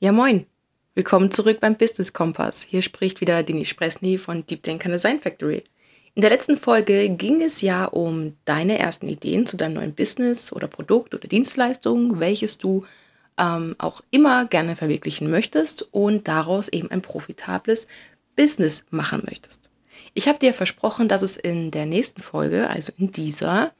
Ja, 0.00 0.12
moin. 0.12 0.46
Willkommen 0.94 1.32
zurück 1.32 1.58
beim 1.58 1.76
Business 1.76 2.12
Kompass. 2.12 2.62
Hier 2.62 2.82
spricht 2.82 3.20
wieder 3.20 3.42
Dini 3.42 3.64
Spresny 3.64 4.16
von 4.16 4.46
Deep 4.46 4.62
Denker 4.62 4.88
Design 4.90 5.20
Factory. 5.20 5.64
In 6.14 6.22
der 6.22 6.30
letzten 6.30 6.56
Folge 6.56 7.08
ging 7.08 7.42
es 7.42 7.62
ja 7.62 7.84
um 7.86 8.36
deine 8.44 8.78
ersten 8.78 9.08
Ideen 9.08 9.44
zu 9.44 9.56
deinem 9.56 9.74
neuen 9.74 9.96
Business 9.96 10.52
oder 10.52 10.68
Produkt 10.68 11.16
oder 11.16 11.26
Dienstleistung, 11.26 12.20
welches 12.20 12.58
du 12.58 12.86
ähm, 13.38 13.74
auch 13.78 14.00
immer 14.12 14.44
gerne 14.44 14.76
verwirklichen 14.76 15.32
möchtest 15.32 15.82
und 15.90 16.28
daraus 16.28 16.68
eben 16.68 16.92
ein 16.92 17.02
profitables 17.02 17.88
Business 18.36 18.84
machen 18.90 19.24
möchtest. 19.26 19.68
Ich 20.14 20.28
habe 20.28 20.38
dir 20.38 20.54
versprochen, 20.54 21.08
dass 21.08 21.22
es 21.22 21.36
in 21.36 21.72
der 21.72 21.86
nächsten 21.86 22.22
Folge, 22.22 22.70
also 22.70 22.92
in 22.98 23.10
dieser, 23.10 23.72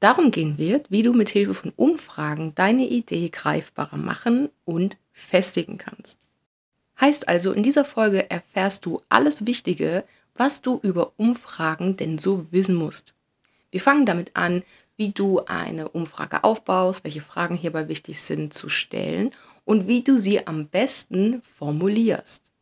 darum 0.00 0.30
gehen 0.30 0.58
wird, 0.58 0.90
wie 0.90 1.02
du 1.02 1.12
mit 1.12 1.28
Hilfe 1.28 1.54
von 1.54 1.72
Umfragen 1.76 2.54
deine 2.54 2.86
Idee 2.86 3.28
greifbarer 3.28 3.96
machen 3.96 4.48
und 4.64 4.96
festigen 5.12 5.78
kannst. 5.78 6.20
Heißt 7.00 7.28
also, 7.28 7.52
in 7.52 7.62
dieser 7.62 7.84
Folge 7.84 8.30
erfährst 8.30 8.84
du 8.86 9.00
alles 9.08 9.46
Wichtige, 9.46 10.04
was 10.34 10.62
du 10.62 10.80
über 10.82 11.12
Umfragen 11.16 11.96
denn 11.96 12.18
so 12.18 12.46
wissen 12.50 12.74
musst. 12.74 13.14
Wir 13.70 13.80
fangen 13.80 14.06
damit 14.06 14.34
an, 14.34 14.62
wie 14.96 15.10
du 15.10 15.40
eine 15.46 15.88
Umfrage 15.88 16.42
aufbaust, 16.44 17.04
welche 17.04 17.20
Fragen 17.20 17.56
hierbei 17.56 17.88
wichtig 17.88 18.20
sind 18.20 18.52
zu 18.52 18.68
stellen 18.68 19.30
und 19.64 19.86
wie 19.86 20.02
du 20.02 20.18
sie 20.18 20.46
am 20.46 20.68
besten 20.68 21.42
formulierst. 21.42 22.52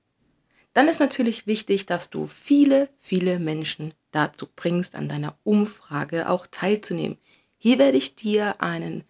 Dann 0.74 0.88
ist 0.88 1.00
natürlich 1.00 1.46
wichtig, 1.46 1.86
dass 1.86 2.10
du 2.10 2.26
viele, 2.26 2.90
viele 2.98 3.38
Menschen 3.38 3.94
dazu 4.10 4.46
bringst, 4.54 4.94
an 4.94 5.08
deiner 5.08 5.38
Umfrage 5.42 6.28
auch 6.28 6.46
teilzunehmen. 6.46 7.16
Hier 7.66 7.80
werde 7.80 7.98
ich 7.98 8.14
dir 8.14 8.62
einen 8.62 9.02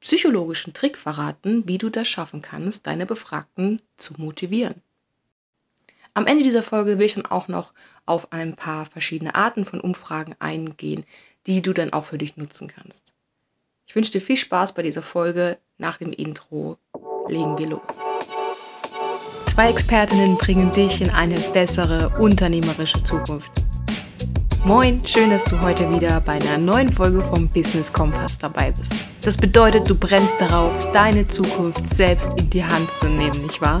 psychologischen 0.00 0.72
Trick 0.72 0.96
verraten, 0.96 1.64
wie 1.68 1.76
du 1.76 1.90
das 1.90 2.08
schaffen 2.08 2.40
kannst, 2.40 2.86
deine 2.86 3.04
Befragten 3.04 3.82
zu 3.98 4.14
motivieren. 4.16 4.76
Am 6.14 6.26
Ende 6.26 6.42
dieser 6.42 6.62
Folge 6.62 6.98
will 6.98 7.04
ich 7.04 7.12
dann 7.12 7.26
auch 7.26 7.46
noch 7.48 7.74
auf 8.06 8.32
ein 8.32 8.56
paar 8.56 8.86
verschiedene 8.86 9.34
Arten 9.34 9.66
von 9.66 9.82
Umfragen 9.82 10.34
eingehen, 10.38 11.04
die 11.46 11.60
du 11.60 11.74
dann 11.74 11.92
auch 11.92 12.06
für 12.06 12.16
dich 12.16 12.38
nutzen 12.38 12.68
kannst. 12.68 13.12
Ich 13.86 13.94
wünsche 13.94 14.12
dir 14.12 14.22
viel 14.22 14.38
Spaß 14.38 14.72
bei 14.72 14.80
dieser 14.80 15.02
Folge. 15.02 15.58
Nach 15.76 15.98
dem 15.98 16.14
Intro 16.14 16.78
legen 17.28 17.58
wir 17.58 17.66
los. 17.66 17.82
Zwei 19.46 19.68
Expertinnen 19.68 20.38
bringen 20.38 20.72
dich 20.72 21.02
in 21.02 21.10
eine 21.10 21.38
bessere 21.38 22.18
unternehmerische 22.18 23.04
Zukunft. 23.04 23.52
Moin, 24.64 25.00
schön, 25.06 25.30
dass 25.30 25.44
du 25.44 25.58
heute 25.60 25.90
wieder 25.90 26.20
bei 26.20 26.32
einer 26.32 26.58
neuen 26.58 26.92
Folge 26.92 27.20
vom 27.22 27.48
Business 27.48 27.92
Kompass 27.92 28.38
dabei 28.38 28.70
bist. 28.70 28.92
Das 29.22 29.36
bedeutet, 29.36 29.88
du 29.88 29.94
brennst 29.94 30.40
darauf, 30.40 30.92
deine 30.92 31.26
Zukunft 31.26 31.88
selbst 31.88 32.38
in 32.38 32.50
die 32.50 32.64
Hand 32.64 32.90
zu 32.90 33.06
nehmen, 33.06 33.42
nicht 33.42 33.60
wahr? 33.62 33.80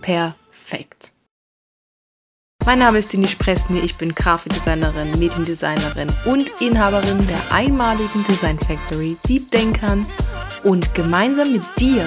Perfekt. 0.00 1.12
Mein 2.66 2.80
Name 2.80 2.98
ist 2.98 3.12
Dini 3.12 3.26
Presny, 3.26 3.78
ich 3.78 3.96
bin 3.96 4.14
Grafikdesignerin, 4.14 5.12
Mediendesignerin 5.18 6.08
und 6.24 6.50
Inhaberin 6.60 7.26
der 7.26 7.40
einmaligen 7.52 8.24
Design 8.24 8.58
Factory 8.58 9.16
Deep 9.28 9.50
Denkern 9.50 10.06
und 10.64 10.94
gemeinsam 10.94 11.52
mit 11.52 11.62
dir 11.78 12.06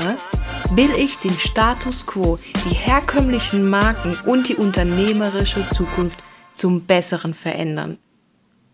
will 0.71 0.91
ich 0.97 1.17
den 1.19 1.37
Status 1.39 2.05
quo, 2.05 2.37
die 2.65 2.75
herkömmlichen 2.75 3.69
Marken 3.69 4.17
und 4.25 4.49
die 4.49 4.55
unternehmerische 4.55 5.67
Zukunft 5.69 6.23
zum 6.57 6.85
Besseren 6.85 7.33
verändern. 7.33 7.97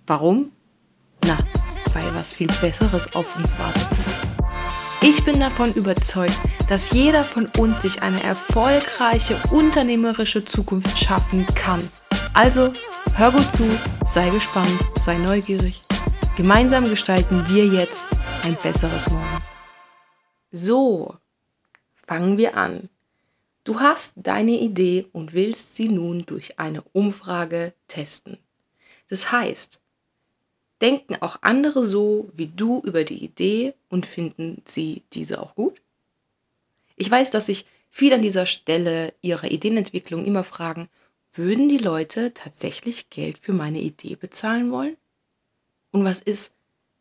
Warum? 0.07 0.51
Na, 1.25 1.37
weil 1.93 2.13
was 2.15 2.33
viel 2.33 2.47
Besseres 2.61 3.13
auf 3.15 3.35
uns 3.35 3.57
wartet. 3.59 3.87
Ich 5.01 5.23
bin 5.25 5.39
davon 5.39 5.73
überzeugt, 5.73 6.39
dass 6.69 6.91
jeder 6.91 7.23
von 7.23 7.49
uns 7.57 7.81
sich 7.81 8.01
eine 8.01 8.21
erfolgreiche 8.23 9.37
unternehmerische 9.51 10.45
Zukunft 10.45 10.97
schaffen 10.97 11.45
kann. 11.55 11.81
Also 12.33 12.71
hör 13.15 13.31
gut 13.31 13.51
zu, 13.51 13.69
sei 14.05 14.29
gespannt, 14.29 14.79
sei 14.95 15.17
neugierig. 15.17 15.81
Gemeinsam 16.37 16.85
gestalten 16.85 17.43
wir 17.49 17.65
jetzt 17.65 18.15
ein 18.43 18.57
besseres 18.63 19.09
Morgen. 19.11 19.43
So, 20.51 21.15
fangen 21.93 22.37
wir 22.37 22.55
an. 22.55 22.89
Du 23.63 23.79
hast 23.79 24.15
deine 24.17 24.59
Idee 24.59 25.07
und 25.13 25.33
willst 25.33 25.75
sie 25.75 25.87
nun 25.87 26.25
durch 26.25 26.59
eine 26.59 26.81
Umfrage 26.91 27.73
testen. 27.87 28.37
Das 29.07 29.31
heißt, 29.31 29.79
denken 30.81 31.15
auch 31.21 31.37
andere 31.41 31.85
so 31.85 32.29
wie 32.33 32.47
du 32.47 32.81
über 32.81 33.05
die 33.05 33.23
Idee 33.23 33.73
und 33.89 34.05
finden 34.05 34.61
sie 34.65 35.03
diese 35.13 35.41
auch 35.41 35.55
gut? 35.55 35.81
Ich 36.97 37.09
weiß, 37.09 37.31
dass 37.31 37.45
sich 37.45 37.65
viele 37.89 38.15
an 38.15 38.21
dieser 38.21 38.45
Stelle 38.45 39.13
ihrer 39.21 39.49
Ideenentwicklung 39.49 40.25
immer 40.25 40.43
fragen, 40.43 40.89
würden 41.31 41.69
die 41.69 41.77
Leute 41.77 42.33
tatsächlich 42.33 43.09
Geld 43.09 43.37
für 43.37 43.53
meine 43.53 43.79
Idee 43.79 44.15
bezahlen 44.15 44.71
wollen? 44.71 44.97
Und 45.91 46.03
was 46.03 46.19
ist, 46.19 46.53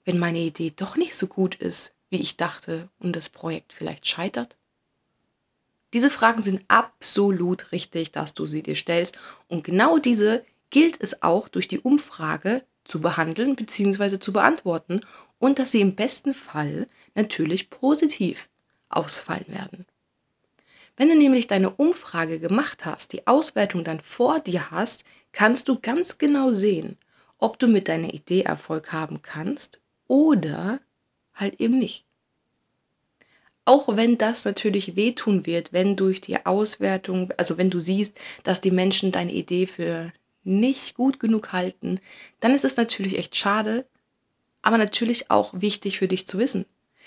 wenn 0.05 0.19
meine 0.19 0.39
Idee 0.39 0.73
doch 0.75 0.97
nicht 0.97 1.17
so 1.17 1.27
gut 1.27 1.57
ist, 1.57 1.93
wie 2.09 2.21
ich 2.21 2.37
dachte 2.37 2.89
und 3.01 3.17
das 3.17 3.29
Projekt 3.29 3.73
vielleicht 3.73 4.07
scheitert? 4.07 4.57
Diese 5.93 6.11
Fragen 6.11 6.43
sind 6.43 6.65
absolut 6.69 7.73
richtig, 7.73 8.13
dass 8.13 8.35
du 8.35 8.47
sie 8.47 8.63
dir 8.63 8.77
stellst. 8.77 9.19
Und 9.49 9.65
genau 9.65 9.99
diese 9.99 10.45
gilt 10.71 11.01
es 11.01 11.23
auch 11.23 11.49
durch 11.49 11.69
die 11.69 11.81
Umfrage 11.81 12.65
zu 12.85 13.01
behandeln 13.01 13.57
bzw. 13.57 14.19
zu 14.19 14.33
beantworten 14.33 15.01
und 15.39 15.59
dass 15.59 15.73
sie 15.73 15.81
im 15.81 15.95
besten 15.95 16.35
Fall 16.35 16.87
natürlich 17.15 17.71
positiv 17.71 18.49
ausfallen 18.89 19.49
werden. 19.49 19.87
Wenn 20.97 21.09
du 21.09 21.17
nämlich 21.17 21.47
deine 21.47 21.71
Umfrage 21.71 22.39
gemacht 22.39 22.85
hast, 22.85 23.13
die 23.13 23.27
Auswertung 23.27 23.85
dann 23.85 24.01
vor 24.01 24.41
dir 24.41 24.71
hast, 24.71 25.05
kannst 25.33 25.69
du 25.69 25.79
ganz 25.81 26.19
genau 26.19 26.53
sehen, 26.53 26.99
ob 27.39 27.59
du 27.59 27.67
mit 27.67 27.89
deiner 27.89 28.13
Idee 28.13 28.43
Erfolg 28.43 28.93
haben 28.93 29.23
kannst 29.23 29.81
oder 30.07 30.81
halt 31.35 31.61
eben 31.61 31.79
nicht. 31.79 32.05
Auch 33.65 33.97
wenn 33.97 34.19
das 34.19 34.45
natürlich 34.45 34.97
wehtun 34.97 35.47
wird, 35.47 35.73
wenn 35.73 35.95
durch 35.95 36.21
die 36.21 36.45
Auswertung, 36.45 37.33
also 37.37 37.59
wenn 37.59 37.71
du 37.71 37.79
siehst, 37.79 38.19
dass 38.43 38.61
die 38.61 38.73
Menschen 38.73 39.13
deine 39.13 39.33
Idee 39.33 39.67
für 39.67 40.13
nicht 40.43 40.95
gut 40.95 41.21
genug 41.21 41.53
halten, 41.53 42.01
dann 42.41 42.53
ist 42.53 42.65
es 42.65 42.77
natürlich 42.77 43.19
echt 43.19 43.37
schade, 43.37 43.87
aber 44.63 44.79
natürlich 44.79 45.31
auch 45.31 45.53
wichtig 45.55 45.99
für 45.99 46.09
dich 46.09 46.27
zu 46.27 46.39
wissen. 46.39 46.67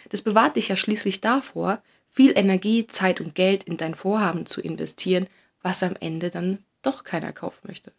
Das 0.10 0.22
bewahrt 0.22 0.56
dich 0.56 0.70
ja 0.70 0.78
schließlich 0.78 1.20
davor, 1.20 1.82
viel 2.10 2.38
Energie, 2.38 2.88
Zeit 2.88 3.20
und 3.20 3.36
Geld 3.36 3.66
in 3.66 3.76
dein 3.76 3.96
Vorhaben 3.96 4.46
zu 4.46 4.62
investieren, 4.62 5.28
was 5.62 5.84
am 5.84 5.98
Ende 6.00 6.30
dann 6.30 6.64
doch 6.82 7.04
keiner 7.04 7.34
kaufen 7.34 7.68
möchte. 7.68 7.92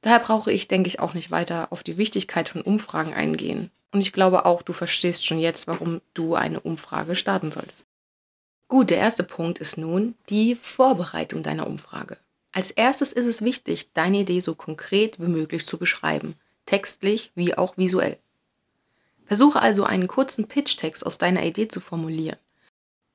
Daher 0.00 0.20
brauche 0.20 0.52
ich, 0.52 0.68
denke 0.68 0.88
ich, 0.88 1.00
auch 1.00 1.14
nicht 1.14 1.30
weiter 1.30 1.68
auf 1.70 1.82
die 1.82 1.96
Wichtigkeit 1.96 2.48
von 2.48 2.62
Umfragen 2.62 3.14
eingehen. 3.14 3.70
Und 3.90 4.00
ich 4.00 4.12
glaube 4.12 4.44
auch, 4.44 4.62
du 4.62 4.72
verstehst 4.72 5.26
schon 5.26 5.38
jetzt, 5.38 5.66
warum 5.66 6.00
du 6.14 6.34
eine 6.34 6.60
Umfrage 6.60 7.16
starten 7.16 7.50
solltest. 7.50 7.84
Gut, 8.68 8.90
der 8.90 8.98
erste 8.98 9.24
Punkt 9.24 9.58
ist 9.58 9.78
nun 9.78 10.14
die 10.28 10.54
Vorbereitung 10.54 11.42
deiner 11.42 11.66
Umfrage. 11.66 12.18
Als 12.52 12.70
erstes 12.70 13.12
ist 13.12 13.26
es 13.26 13.42
wichtig, 13.42 13.92
deine 13.94 14.18
Idee 14.18 14.40
so 14.40 14.54
konkret 14.54 15.18
wie 15.20 15.26
möglich 15.26 15.66
zu 15.66 15.78
beschreiben, 15.78 16.34
textlich 16.66 17.32
wie 17.34 17.56
auch 17.56 17.76
visuell. 17.78 18.18
Versuche 19.26 19.60
also 19.60 19.84
einen 19.84 20.08
kurzen 20.08 20.48
Pitch-Text 20.48 21.04
aus 21.04 21.18
deiner 21.18 21.44
Idee 21.44 21.68
zu 21.68 21.80
formulieren. 21.80 22.38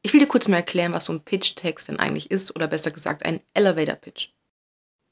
Ich 0.01 0.13
will 0.13 0.19
dir 0.19 0.27
kurz 0.27 0.47
mal 0.47 0.57
erklären, 0.57 0.94
was 0.94 1.05
so 1.05 1.13
ein 1.13 1.21
Pitch-Text 1.21 1.88
denn 1.88 2.00
eigentlich 2.00 2.29
ist 2.29 2.55
oder 2.55 2.67
besser 2.67 2.91
gesagt 2.91 3.25
ein 3.25 3.39
Elevator-Pitch. 3.53 4.29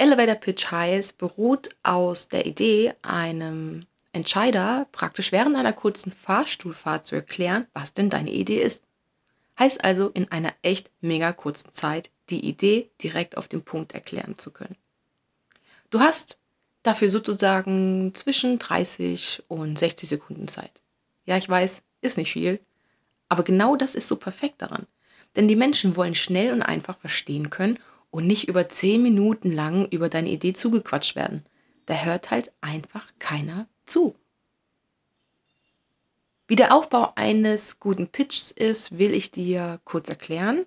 Elevator 0.02 0.34
Pitch 0.34 0.72
heißt, 0.72 1.20
beruht 1.20 1.76
aus 1.84 2.28
der 2.28 2.48
Idee, 2.48 2.96
einem 3.04 3.86
Entscheider 4.14 4.88
praktisch 4.92 5.32
während 5.32 5.56
einer 5.56 5.74
kurzen 5.74 6.12
Fahrstuhlfahrt 6.12 7.06
zu 7.06 7.14
erklären, 7.14 7.68
was 7.76 7.94
denn 7.94 8.10
deine 8.10 8.32
Idee 8.32 8.64
ist. 8.64 8.84
Heißt 9.60 9.84
also, 9.84 10.10
in 10.10 10.32
einer 10.32 10.56
echt 10.64 10.90
mega 11.02 11.34
kurzen 11.34 11.72
Zeit 11.72 12.10
die 12.32 12.44
Idee 12.44 12.90
direkt 13.04 13.38
auf 13.38 13.48
den 13.48 13.62
Punkt 13.62 13.94
erklären 13.94 14.40
zu 14.40 14.50
können. 14.50 14.76
Du 15.92 16.00
hast 16.00 16.40
dafür 16.82 17.12
sozusagen 17.12 18.16
zwischen 18.16 18.58
30 18.58 19.44
und 19.50 19.78
60 19.78 20.10
Sekunden 20.10 20.48
Zeit. 20.48 20.82
Ja, 21.26 21.38
ich 21.38 21.48
weiß, 21.48 21.84
ist 22.02 22.18
nicht 22.18 22.32
viel, 22.32 22.60
aber 23.30 23.44
genau 23.44 23.76
das 23.76 23.94
ist 23.94 24.08
so 24.08 24.16
perfekt 24.16 24.64
daran. 24.64 24.88
Denn 25.36 25.48
die 25.48 25.56
Menschen 25.56 25.96
wollen 25.96 26.16
schnell 26.16 26.54
und 26.54 26.64
einfach 26.64 26.98
verstehen 26.98 27.52
können 27.52 27.78
und 28.12 28.28
nicht 28.28 28.48
über 28.48 28.70
zehn 28.70 29.02
Minuten 29.02 29.52
lang 29.52 29.88
über 29.90 30.10
deine 30.10 30.30
Idee 30.30 30.54
zugequatscht 30.54 31.16
werden. 31.16 31.46
Da 31.86 31.96
hört 31.96 32.32
halt 32.32 32.52
einfach 32.62 33.12
keiner 33.20 33.68
zu. 33.86 34.16
Wie 36.48 36.56
der 36.56 36.76
Aufbau 36.76 37.14
eines 37.16 37.80
guten 37.80 38.08
Pitchs 38.08 38.52
ist, 38.52 38.98
will 38.98 39.14
ich 39.14 39.32
dir 39.32 39.80
kurz 39.86 40.10
erklären. 40.10 40.66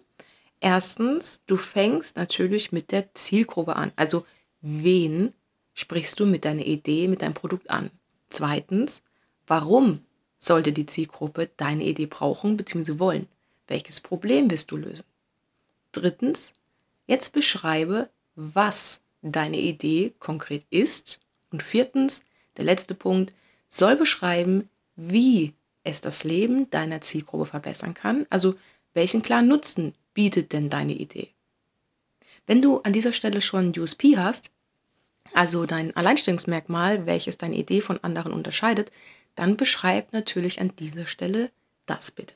Erstens, 0.61 1.43
du 1.47 1.57
fängst 1.57 2.17
natürlich 2.17 2.73
mit 2.73 2.91
der 2.91 3.15
Zielgruppe 3.15 3.77
an. 3.77 3.93
Also 3.97 4.25
wen 4.63 5.35
sprichst 5.75 6.19
du 6.19 6.27
mit 6.27 6.45
deiner 6.45 6.65
Idee, 6.65 7.07
mit 7.07 7.23
deinem 7.23 7.35
Produkt 7.35 7.71
an? 7.71 7.91
Zweitens, 8.31 9.03
warum 9.47 10.01
sollte 10.39 10.73
die 10.73 10.87
Zielgruppe 10.87 11.51
deine 11.57 11.85
Idee 11.85 12.07
brauchen 12.07 12.57
bzw. 12.57 12.99
wollen? 12.99 13.29
welches 13.67 14.01
Problem 14.01 14.51
wirst 14.51 14.71
du 14.71 14.77
lösen? 14.77 15.05
Drittens, 15.93 16.53
jetzt 17.07 17.33
beschreibe, 17.33 18.11
was 18.35 19.01
deine 19.23 19.59
Idee 19.59 20.15
konkret 20.19 20.65
ist. 20.71 21.21
Und 21.51 21.63
viertens, 21.63 22.23
der 22.57 22.65
letzte 22.65 22.95
Punkt, 22.95 23.33
soll 23.69 23.97
beschreiben, 23.97 24.69
wie 24.97 25.55
es 25.83 26.01
das 26.01 26.25
Leben 26.25 26.71
deiner 26.71 27.01
Zielgruppe 27.01 27.47
verbessern 27.47 27.95
kann. 27.95 28.27
Also 28.31 28.55
welchen 28.95 29.23
klaren 29.23 29.49
Nutzen 29.49 29.95
bietet 30.15 30.53
denn 30.53 30.71
deine 30.71 30.95
Idee? 30.95 31.31
Wenn 32.47 32.63
du 32.63 32.81
an 32.81 32.93
dieser 32.93 33.13
Stelle 33.13 33.41
schon 33.41 33.73
USP 33.77 34.17
hast, 34.17 34.51
also 35.33 35.67
dein 35.67 35.97
Alleinstellungsmerkmal, 35.97 37.07
welches 37.07 37.39
deine 37.39 37.57
Idee 37.57 37.81
von 37.81 37.99
anderen 38.03 38.33
unterscheidet, 38.33 38.93
dann 39.35 39.57
beschreib 39.57 40.13
natürlich 40.13 40.61
an 40.61 40.75
dieser 40.77 41.07
Stelle 41.07 41.51
das 41.87 42.11
bitte. 42.11 42.35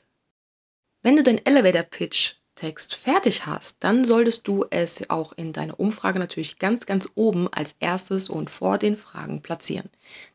Wenn 1.01 1.15
du 1.15 1.23
den 1.23 1.43
Elevator 1.45 1.83
Pitch 1.83 2.35
Text 2.59 2.93
fertig 2.93 3.45
hast, 3.45 3.77
dann 3.79 4.03
solltest 4.03 4.45
du 4.45 4.65
es 4.69 5.09
auch 5.09 5.31
in 5.31 5.53
deiner 5.53 5.79
Umfrage 5.79 6.19
natürlich 6.19 6.59
ganz, 6.59 6.85
ganz 6.85 7.07
oben 7.15 7.47
als 7.53 7.73
erstes 7.79 8.27
und 8.27 8.49
vor 8.49 8.77
den 8.77 8.97
Fragen 8.97 9.41
platzieren. 9.41 9.89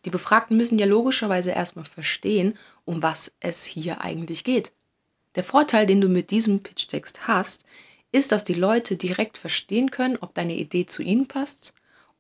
Die 0.06 0.10
Befragten 0.10 0.56
müssen 0.56 0.78
ja 0.78 0.86
logischerweise 0.86 1.50
erstmal 1.50 1.84
verstehen, 1.84 2.56
um 2.86 3.02
was 3.02 3.30
es 3.40 3.66
hier 3.66 4.00
eigentlich 4.00 4.42
geht. 4.42 4.72
Der 5.34 5.44
Vorteil, 5.44 5.84
den 5.84 6.00
du 6.00 6.08
mit 6.08 6.30
diesem 6.30 6.62
Pitch-Text 6.62 7.28
hast, 7.28 7.66
ist, 8.10 8.32
dass 8.32 8.42
die 8.42 8.54
Leute 8.54 8.96
direkt 8.96 9.36
verstehen 9.36 9.90
können, 9.90 10.16
ob 10.18 10.32
deine 10.32 10.54
Idee 10.54 10.86
zu 10.86 11.02
ihnen 11.02 11.28
passt 11.28 11.74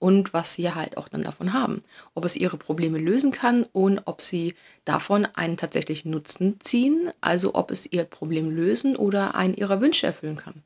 und 0.04 0.34
was 0.34 0.52
sie 0.52 0.70
halt 0.70 0.98
auch 0.98 1.08
dann 1.08 1.22
davon 1.22 1.54
haben. 1.54 1.82
Ob 2.12 2.26
es 2.26 2.36
ihre 2.36 2.58
Probleme 2.58 2.98
lösen 2.98 3.30
kann 3.32 3.64
und 3.72 4.02
ob 4.04 4.20
sie 4.20 4.54
davon 4.84 5.24
einen 5.24 5.56
tatsächlichen 5.56 6.10
Nutzen 6.10 6.60
ziehen, 6.60 7.10
also 7.22 7.54
ob 7.54 7.70
es 7.70 7.90
ihr 7.90 8.04
Problem 8.04 8.50
lösen 8.50 8.96
oder 8.96 9.34
einen 9.34 9.54
ihrer 9.54 9.80
Wünsche 9.80 10.06
erfüllen 10.06 10.36
kann. 10.36 10.62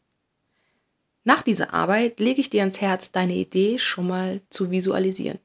Nach 1.23 1.41
dieser 1.41 1.73
Arbeit 1.73 2.19
lege 2.19 2.41
ich 2.41 2.51
dir 2.51 2.63
ans 2.63 2.81
Herz, 2.81 3.13
deine 3.13 3.35
Idee 3.35 3.79
schon 3.79 4.09
mal 4.09 4.41
zu 4.51 4.73
visualisieren. 4.73 5.39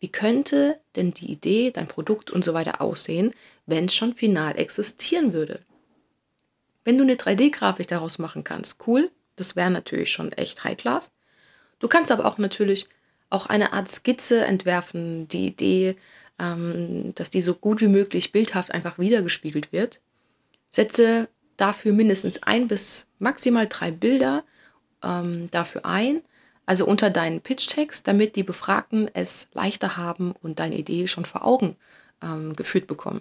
Wie 0.00 0.08
könnte 0.08 0.80
denn 0.96 1.12
die 1.12 1.30
Idee, 1.30 1.70
dein 1.70 1.86
Produkt 1.86 2.30
und 2.30 2.42
so 2.42 2.54
weiter 2.54 2.80
aussehen, 2.80 3.34
wenn 3.66 3.84
es 3.84 3.94
schon 3.94 4.14
final 4.14 4.58
existieren 4.58 5.34
würde? 5.34 5.60
Wenn 6.82 6.96
du 6.96 7.04
eine 7.04 7.16
3D-Grafik 7.16 7.88
daraus 7.88 8.18
machen 8.18 8.42
kannst, 8.42 8.86
cool, 8.86 9.10
das 9.36 9.54
wäre 9.54 9.70
natürlich 9.70 10.10
schon 10.10 10.32
echt 10.32 10.64
High 10.64 10.78
Class. 10.78 11.10
Du 11.78 11.88
kannst 11.88 12.10
aber 12.10 12.24
auch 12.24 12.38
natürlich 12.38 12.88
auch 13.34 13.46
eine 13.46 13.72
Art 13.72 13.90
Skizze 13.90 14.44
entwerfen, 14.44 15.26
die 15.28 15.48
Idee, 15.48 15.96
ähm, 16.38 17.14
dass 17.16 17.30
die 17.30 17.42
so 17.42 17.54
gut 17.54 17.80
wie 17.80 17.88
möglich 17.88 18.32
bildhaft 18.32 18.72
einfach 18.72 18.98
wiedergespiegelt 18.98 19.72
wird. 19.72 20.00
Setze 20.70 21.28
dafür 21.56 21.92
mindestens 21.92 22.42
ein 22.44 22.68
bis 22.68 23.06
maximal 23.18 23.66
drei 23.66 23.90
Bilder 23.90 24.44
ähm, 25.02 25.50
dafür 25.50 25.84
ein, 25.84 26.22
also 26.64 26.86
unter 26.86 27.10
deinen 27.10 27.40
Pitch-Text, 27.40 28.06
damit 28.06 28.36
die 28.36 28.44
Befragten 28.44 29.10
es 29.12 29.48
leichter 29.52 29.96
haben 29.96 30.34
und 30.40 30.60
deine 30.60 30.76
Idee 30.76 31.06
schon 31.08 31.26
vor 31.26 31.44
Augen 31.44 31.76
ähm, 32.22 32.54
geführt 32.56 32.86
bekommen. 32.86 33.20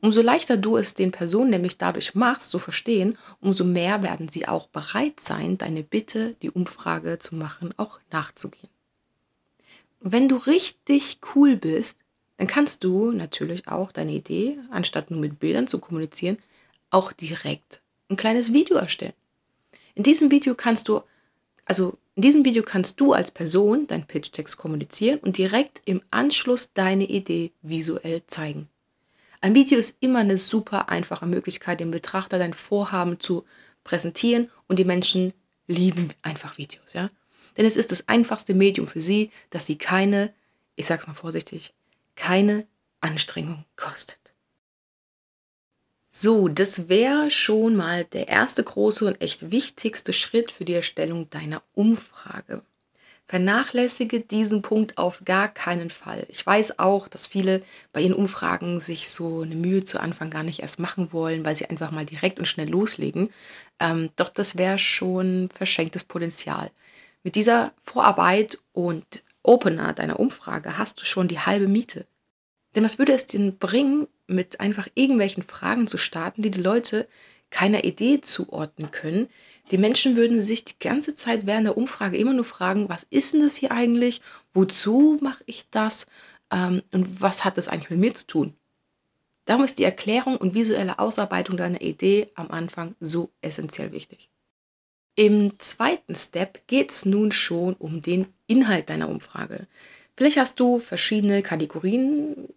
Umso 0.00 0.22
leichter 0.22 0.56
du 0.56 0.76
es 0.76 0.94
den 0.94 1.10
Personen 1.10 1.50
nämlich 1.50 1.78
dadurch 1.78 2.14
machst, 2.14 2.50
zu 2.50 2.58
verstehen, 2.58 3.18
umso 3.40 3.64
mehr 3.64 4.02
werden 4.02 4.28
sie 4.28 4.46
auch 4.46 4.68
bereit 4.68 5.20
sein, 5.20 5.58
deine 5.58 5.82
Bitte, 5.82 6.34
die 6.42 6.50
Umfrage 6.50 7.18
zu 7.18 7.34
machen, 7.34 7.74
auch 7.76 7.98
nachzugehen 8.10 8.68
wenn 10.00 10.28
du 10.28 10.36
richtig 10.36 11.18
cool 11.34 11.56
bist, 11.56 11.98
dann 12.36 12.46
kannst 12.46 12.84
du 12.84 13.12
natürlich 13.12 13.66
auch 13.66 13.92
deine 13.92 14.12
Idee, 14.12 14.58
anstatt 14.70 15.10
nur 15.10 15.20
mit 15.20 15.38
Bildern 15.38 15.66
zu 15.66 15.78
kommunizieren, 15.78 16.38
auch 16.90 17.12
direkt 17.12 17.80
ein 18.10 18.16
kleines 18.16 18.52
Video 18.52 18.76
erstellen. 18.76 19.14
In 19.94 20.02
diesem 20.02 20.30
Video 20.30 20.54
kannst 20.54 20.88
du, 20.88 21.00
also 21.64 21.96
in 22.14 22.22
diesem 22.22 22.44
Video 22.44 22.62
kannst 22.62 23.00
du 23.00 23.12
als 23.12 23.30
Person 23.30 23.86
deinen 23.86 24.06
Pitch-Text 24.06 24.56
kommunizieren 24.56 25.18
und 25.20 25.38
direkt 25.38 25.80
im 25.86 26.02
Anschluss 26.10 26.72
deine 26.72 27.04
Idee 27.04 27.52
visuell 27.62 28.22
zeigen. 28.26 28.68
Ein 29.40 29.54
Video 29.54 29.78
ist 29.78 29.96
immer 30.00 30.20
eine 30.20 30.38
super 30.38 30.88
einfache 30.88 31.26
Möglichkeit, 31.26 31.80
dem 31.80 31.90
Betrachter 31.90 32.38
dein 32.38 32.54
Vorhaben 32.54 33.20
zu 33.20 33.44
präsentieren 33.84 34.50
und 34.68 34.78
die 34.78 34.84
Menschen 34.84 35.32
lieben 35.66 36.10
einfach 36.22 36.58
Videos, 36.58 36.92
ja. 36.92 37.10
Denn 37.56 37.66
es 37.66 37.76
ist 37.76 37.92
das 37.92 38.08
einfachste 38.08 38.54
Medium 38.54 38.86
für 38.86 39.00
sie, 39.00 39.30
dass 39.50 39.66
sie 39.66 39.76
keine, 39.76 40.32
ich 40.76 40.86
sag's 40.86 41.06
mal 41.06 41.14
vorsichtig, 41.14 41.74
keine 42.14 42.66
Anstrengung 43.00 43.64
kostet. 43.76 44.26
So, 46.18 46.48
das 46.48 46.88
wäre 46.88 47.30
schon 47.30 47.76
mal 47.76 48.04
der 48.04 48.28
erste 48.28 48.64
große 48.64 49.06
und 49.06 49.20
echt 49.20 49.50
wichtigste 49.50 50.14
Schritt 50.14 50.50
für 50.50 50.64
die 50.64 50.72
Erstellung 50.72 51.28
deiner 51.28 51.62
Umfrage. 51.74 52.62
Vernachlässige 53.26 54.20
diesen 54.20 54.62
Punkt 54.62 54.98
auf 54.98 55.22
gar 55.24 55.48
keinen 55.48 55.90
Fall. 55.90 56.24
Ich 56.28 56.46
weiß 56.46 56.78
auch, 56.78 57.08
dass 57.08 57.26
viele 57.26 57.60
bei 57.92 58.00
ihren 58.00 58.14
Umfragen 58.14 58.78
sich 58.80 59.10
so 59.10 59.42
eine 59.42 59.56
Mühe 59.56 59.82
zu 59.82 60.00
Anfang 60.00 60.30
gar 60.30 60.44
nicht 60.44 60.60
erst 60.60 60.78
machen 60.78 61.12
wollen, 61.12 61.44
weil 61.44 61.56
sie 61.56 61.66
einfach 61.66 61.90
mal 61.90 62.06
direkt 62.06 62.38
und 62.38 62.46
schnell 62.46 62.68
loslegen. 62.68 63.28
Ähm, 63.80 64.10
doch 64.14 64.28
das 64.28 64.56
wäre 64.56 64.78
schon 64.78 65.50
verschenktes 65.52 66.04
Potenzial. 66.04 66.70
Mit 67.26 67.34
dieser 67.34 67.72
Vorarbeit 67.82 68.60
und 68.72 69.24
Opener 69.42 69.92
deiner 69.92 70.20
Umfrage 70.20 70.78
hast 70.78 71.00
du 71.00 71.04
schon 71.04 71.26
die 71.26 71.40
halbe 71.40 71.66
Miete. 71.66 72.06
Denn 72.76 72.84
was 72.84 73.00
würde 73.00 73.14
es 73.14 73.26
denn 73.26 73.58
bringen, 73.58 74.06
mit 74.28 74.60
einfach 74.60 74.86
irgendwelchen 74.94 75.42
Fragen 75.42 75.88
zu 75.88 75.98
starten, 75.98 76.42
die 76.42 76.52
die 76.52 76.60
Leute 76.60 77.08
keiner 77.50 77.82
Idee 77.82 78.20
zuordnen 78.20 78.92
können? 78.92 79.26
Die 79.72 79.76
Menschen 79.76 80.14
würden 80.14 80.40
sich 80.40 80.66
die 80.66 80.78
ganze 80.78 81.16
Zeit 81.16 81.48
während 81.48 81.66
der 81.66 81.76
Umfrage 81.76 82.16
immer 82.16 82.32
nur 82.32 82.44
fragen, 82.44 82.88
was 82.88 83.04
ist 83.10 83.32
denn 83.32 83.40
das 83.40 83.56
hier 83.56 83.72
eigentlich? 83.72 84.22
Wozu 84.54 85.18
mache 85.20 85.42
ich 85.46 85.68
das? 85.70 86.06
Ähm, 86.52 86.80
und 86.92 87.20
was 87.20 87.44
hat 87.44 87.58
das 87.58 87.66
eigentlich 87.66 87.90
mit 87.90 87.98
mir 87.98 88.14
zu 88.14 88.28
tun? 88.28 88.54
Darum 89.46 89.64
ist 89.64 89.80
die 89.80 89.84
Erklärung 89.84 90.36
und 90.36 90.54
visuelle 90.54 91.00
Ausarbeitung 91.00 91.56
deiner 91.56 91.80
Idee 91.80 92.30
am 92.36 92.52
Anfang 92.52 92.94
so 93.00 93.32
essentiell 93.40 93.90
wichtig. 93.90 94.30
Im 95.16 95.58
zweiten 95.58 96.14
Step 96.14 96.66
geht 96.66 96.90
es 96.90 97.06
nun 97.06 97.32
schon 97.32 97.74
um 97.74 98.02
den 98.02 98.26
Inhalt 98.46 98.90
deiner 98.90 99.08
Umfrage. 99.08 99.66
Vielleicht 100.14 100.36
hast 100.36 100.60
du 100.60 100.78
verschiedene 100.78 101.42
Kategorien 101.42 102.48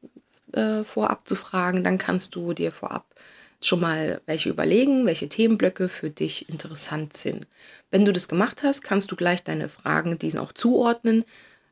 äh, 0.51 0.83
vorab 0.83 1.27
zu 1.27 1.35
fragen, 1.35 1.83
dann 1.85 1.97
kannst 1.97 2.35
du 2.35 2.53
dir 2.53 2.73
vorab 2.73 3.15
schon 3.61 3.79
mal 3.79 4.21
welche 4.25 4.49
überlegen, 4.49 5.05
welche 5.05 5.29
Themenblöcke 5.29 5.89
für 5.89 6.09
dich 6.09 6.49
interessant 6.49 7.15
sind. 7.15 7.47
Wenn 7.91 8.05
du 8.05 8.13
das 8.13 8.27
gemacht 8.27 8.61
hast, 8.63 8.81
kannst 8.81 9.11
du 9.11 9.15
gleich 9.15 9.43
deine 9.43 9.69
Fragen 9.69 10.19
diesen 10.19 10.39
auch 10.39 10.51
zuordnen. 10.51 11.25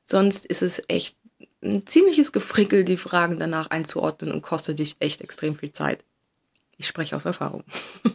Sonst 0.03 0.45
ist 0.45 0.61
es 0.61 0.81
echt 0.87 1.17
ein 1.61 1.85
ziemliches 1.85 2.31
Gefrickel, 2.31 2.83
die 2.83 2.97
Fragen 2.97 3.39
danach 3.39 3.69
einzuordnen 3.69 4.31
und 4.31 4.41
kostet 4.41 4.79
dich 4.79 4.95
echt 4.99 5.21
extrem 5.21 5.55
viel 5.55 5.71
Zeit. 5.71 6.03
Ich 6.77 6.87
spreche 6.87 7.15
aus 7.15 7.25
Erfahrung. 7.25 7.63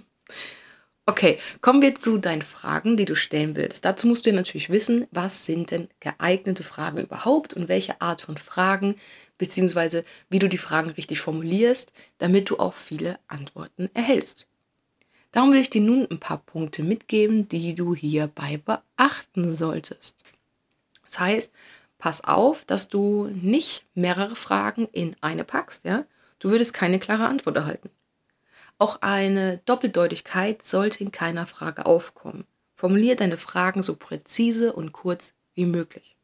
Okay, 1.04 1.40
kommen 1.60 1.82
wir 1.82 1.96
zu 1.96 2.18
deinen 2.18 2.42
Fragen, 2.42 2.96
die 2.96 3.04
du 3.04 3.16
stellen 3.16 3.56
willst. 3.56 3.84
Dazu 3.84 4.06
musst 4.06 4.24
du 4.24 4.32
natürlich 4.32 4.70
wissen, 4.70 5.08
was 5.10 5.44
sind 5.44 5.72
denn 5.72 5.88
geeignete 5.98 6.62
Fragen 6.62 6.98
überhaupt 6.98 7.54
und 7.54 7.68
welche 7.68 8.00
Art 8.00 8.20
von 8.20 8.36
Fragen, 8.36 8.94
beziehungsweise 9.36 10.04
wie 10.30 10.38
du 10.38 10.48
die 10.48 10.58
Fragen 10.58 10.90
richtig 10.90 11.20
formulierst, 11.20 11.92
damit 12.18 12.50
du 12.50 12.58
auch 12.58 12.74
viele 12.74 13.18
Antworten 13.26 13.90
erhältst. 13.94 14.46
Darum 15.32 15.52
will 15.52 15.60
ich 15.60 15.70
dir 15.70 15.80
nun 15.80 16.06
ein 16.08 16.20
paar 16.20 16.38
Punkte 16.38 16.84
mitgeben, 16.84 17.48
die 17.48 17.74
du 17.74 17.96
hierbei 17.96 18.60
beachten 18.64 19.52
solltest. 19.52 20.22
Das 21.04 21.18
heißt, 21.18 21.52
pass 21.98 22.22
auf, 22.22 22.64
dass 22.64 22.88
du 22.88 23.28
nicht 23.42 23.86
mehrere 23.94 24.36
Fragen 24.36 24.86
in 24.92 25.16
eine 25.20 25.42
packst, 25.42 25.84
ja? 25.84 26.04
Du 26.38 26.50
würdest 26.50 26.74
keine 26.74 27.00
klare 27.00 27.26
Antwort 27.26 27.56
erhalten. 27.56 27.90
Auch 28.82 29.00
eine 29.00 29.58
Doppeldeutigkeit 29.58 30.64
sollte 30.64 31.04
in 31.04 31.12
keiner 31.12 31.46
Frage 31.46 31.86
aufkommen. 31.86 32.42
Formulier 32.74 33.14
deine 33.14 33.36
Fragen 33.36 33.80
so 33.80 33.94
präzise 33.94 34.72
und 34.72 34.90
kurz 34.90 35.34
wie 35.54 35.66
möglich. 35.66 36.16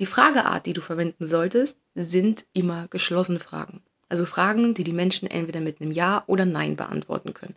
Die 0.00 0.06
Frageart, 0.06 0.66
die 0.66 0.72
du 0.72 0.80
verwenden 0.80 1.24
solltest, 1.28 1.78
sind 1.94 2.44
immer 2.54 2.88
geschlossene 2.88 3.38
Fragen. 3.38 3.82
Also 4.08 4.26
Fragen, 4.26 4.74
die 4.74 4.82
die 4.82 4.92
Menschen 4.92 5.30
entweder 5.30 5.60
mit 5.60 5.80
einem 5.80 5.92
Ja 5.92 6.24
oder 6.26 6.44
Nein 6.44 6.74
beantworten 6.74 7.34
können. 7.34 7.54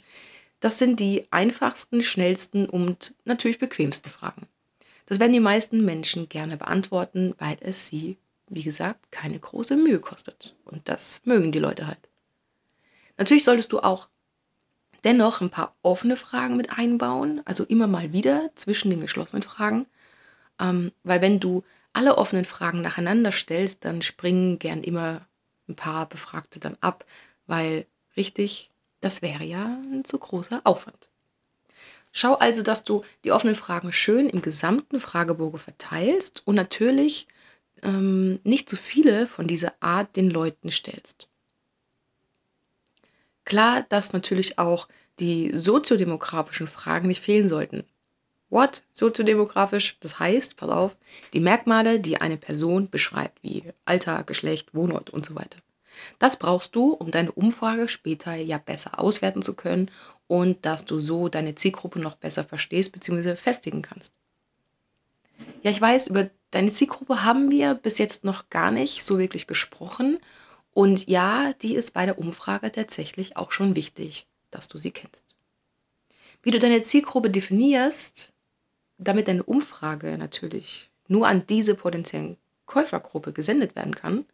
Das 0.59 0.77
sind 0.77 0.99
die 0.99 1.25
einfachsten, 1.31 2.03
schnellsten 2.03 2.69
und 2.69 3.15
natürlich 3.23 3.57
bequemsten 3.57 4.11
Fragen. 4.11 4.45
Das 5.07 5.19
werden 5.19 5.33
die 5.33 5.39
meisten 5.39 5.83
Menschen 5.83 6.29
gerne 6.29 6.57
beantworten, 6.57 7.33
weil 7.39 7.57
es 7.61 7.87
sie, 7.87 8.19
wie 8.47 8.61
gesagt, 8.61 9.11
keine 9.11 9.39
große 9.39 9.75
Mühe 9.75 9.97
kostet. 9.97 10.53
Und 10.65 10.87
das 10.87 11.19
mögen 11.23 11.51
die 11.51 11.57
Leute 11.57 11.87
halt. 11.87 12.07
Natürlich 13.17 13.43
solltest 13.43 13.71
du 13.71 13.79
auch 13.79 14.09
dennoch 15.03 15.41
ein 15.41 15.51
paar 15.51 15.75
offene 15.81 16.17
Fragen 16.17 16.57
mit 16.57 16.71
einbauen, 16.71 17.41
also 17.45 17.63
immer 17.63 17.87
mal 17.87 18.11
wieder 18.11 18.49
zwischen 18.55 18.89
den 18.89 19.01
geschlossenen 19.01 19.43
Fragen, 19.43 19.85
ähm, 20.59 20.91
weil 21.03 21.21
wenn 21.21 21.39
du 21.39 21.63
alle 21.93 22.17
offenen 22.17 22.45
Fragen 22.45 22.81
nacheinander 22.81 23.31
stellst, 23.31 23.85
dann 23.85 24.01
springen 24.01 24.59
gern 24.59 24.83
immer 24.83 25.21
ein 25.69 25.75
paar 25.75 26.07
Befragte 26.09 26.59
dann 26.59 26.77
ab, 26.81 27.05
weil 27.47 27.85
richtig, 28.17 28.71
Das 29.01 29.21
wäre 29.21 29.43
ja 29.43 29.63
ein 29.91 30.03
zu 30.03 30.17
großer 30.17 30.61
Aufwand. 30.63 31.09
Schau 32.11 32.35
also, 32.35 32.63
dass 32.63 32.83
du 32.83 33.03
die 33.23 33.31
offenen 33.31 33.55
Fragen 33.55 33.91
schön 33.91 34.29
im 34.29 34.41
gesamten 34.41 34.99
Fragebogen 34.99 35.59
verteilst 35.59 36.41
und 36.45 36.55
natürlich 36.55 37.27
ähm, 37.83 38.39
nicht 38.43 38.67
zu 38.67 38.77
viele 38.77 39.27
von 39.27 39.47
dieser 39.47 39.73
Art 39.79 40.15
den 40.15 40.31
Leuten 40.31 40.71
stellst. 40.71 41.27
Klar, 43.45 43.85
dass 43.89 44.13
natürlich 44.13 44.59
auch 44.59 44.87
die 45.19 45.51
soziodemografischen 45.57 46.67
Fragen 46.67 47.07
nicht 47.07 47.23
fehlen 47.23 47.47
sollten. 47.47 47.83
What? 48.49 48.83
Soziodemografisch? 48.91 49.97
Das 50.01 50.19
heißt, 50.19 50.57
pass 50.57 50.69
auf, 50.69 50.95
die 51.33 51.39
Merkmale, 51.39 51.99
die 51.99 52.21
eine 52.21 52.37
Person 52.37 52.89
beschreibt, 52.89 53.41
wie 53.43 53.63
Alter, 53.85 54.23
Geschlecht, 54.23 54.73
Wohnort 54.73 55.09
und 55.09 55.25
so 55.25 55.35
weiter. 55.35 55.57
Das 56.19 56.37
brauchst 56.37 56.75
du, 56.75 56.91
um 56.91 57.11
deine 57.11 57.31
Umfrage 57.31 57.87
später 57.87 58.35
ja 58.35 58.57
besser 58.57 58.99
auswerten 58.99 59.41
zu 59.41 59.53
können 59.53 59.89
und 60.27 60.65
dass 60.65 60.85
du 60.85 60.99
so 60.99 61.29
deine 61.29 61.55
Zielgruppe 61.55 61.99
noch 61.99 62.15
besser 62.15 62.43
verstehst 62.43 62.91
bzw. 62.91 63.35
festigen 63.35 63.81
kannst. 63.81 64.13
Ja, 65.63 65.71
ich 65.71 65.81
weiß, 65.81 66.07
über 66.07 66.29
deine 66.51 66.71
Zielgruppe 66.71 67.23
haben 67.23 67.51
wir 67.51 67.73
bis 67.73 67.97
jetzt 67.97 68.23
noch 68.23 68.49
gar 68.49 68.71
nicht 68.71 69.03
so 69.03 69.19
wirklich 69.19 69.47
gesprochen. 69.47 70.17
Und 70.75 71.07
ja, 71.07 71.53
die 71.61 71.73
ist 71.73 71.91
bei 71.91 72.05
der 72.05 72.19
Umfrage 72.19 72.69
tatsächlich 72.69 73.37
auch 73.37 73.53
schon 73.53 73.77
wichtig, 73.77 74.27
dass 74.51 74.67
du 74.67 74.77
sie 74.77 74.91
kennst. 74.91 75.23
Wie 76.43 76.51
du 76.51 76.59
deine 76.59 76.81
Zielgruppe 76.81 77.29
definierst, 77.29 78.33
damit 78.97 79.29
deine 79.29 79.43
Umfrage 79.43 80.17
natürlich 80.17 80.89
nur 81.07 81.29
an 81.29 81.47
diese 81.47 81.75
potenziellen 81.75 82.35
Käufergruppe 82.65 83.31
gesendet 83.31 83.77
werden 83.77 83.95
kann, 83.95 84.25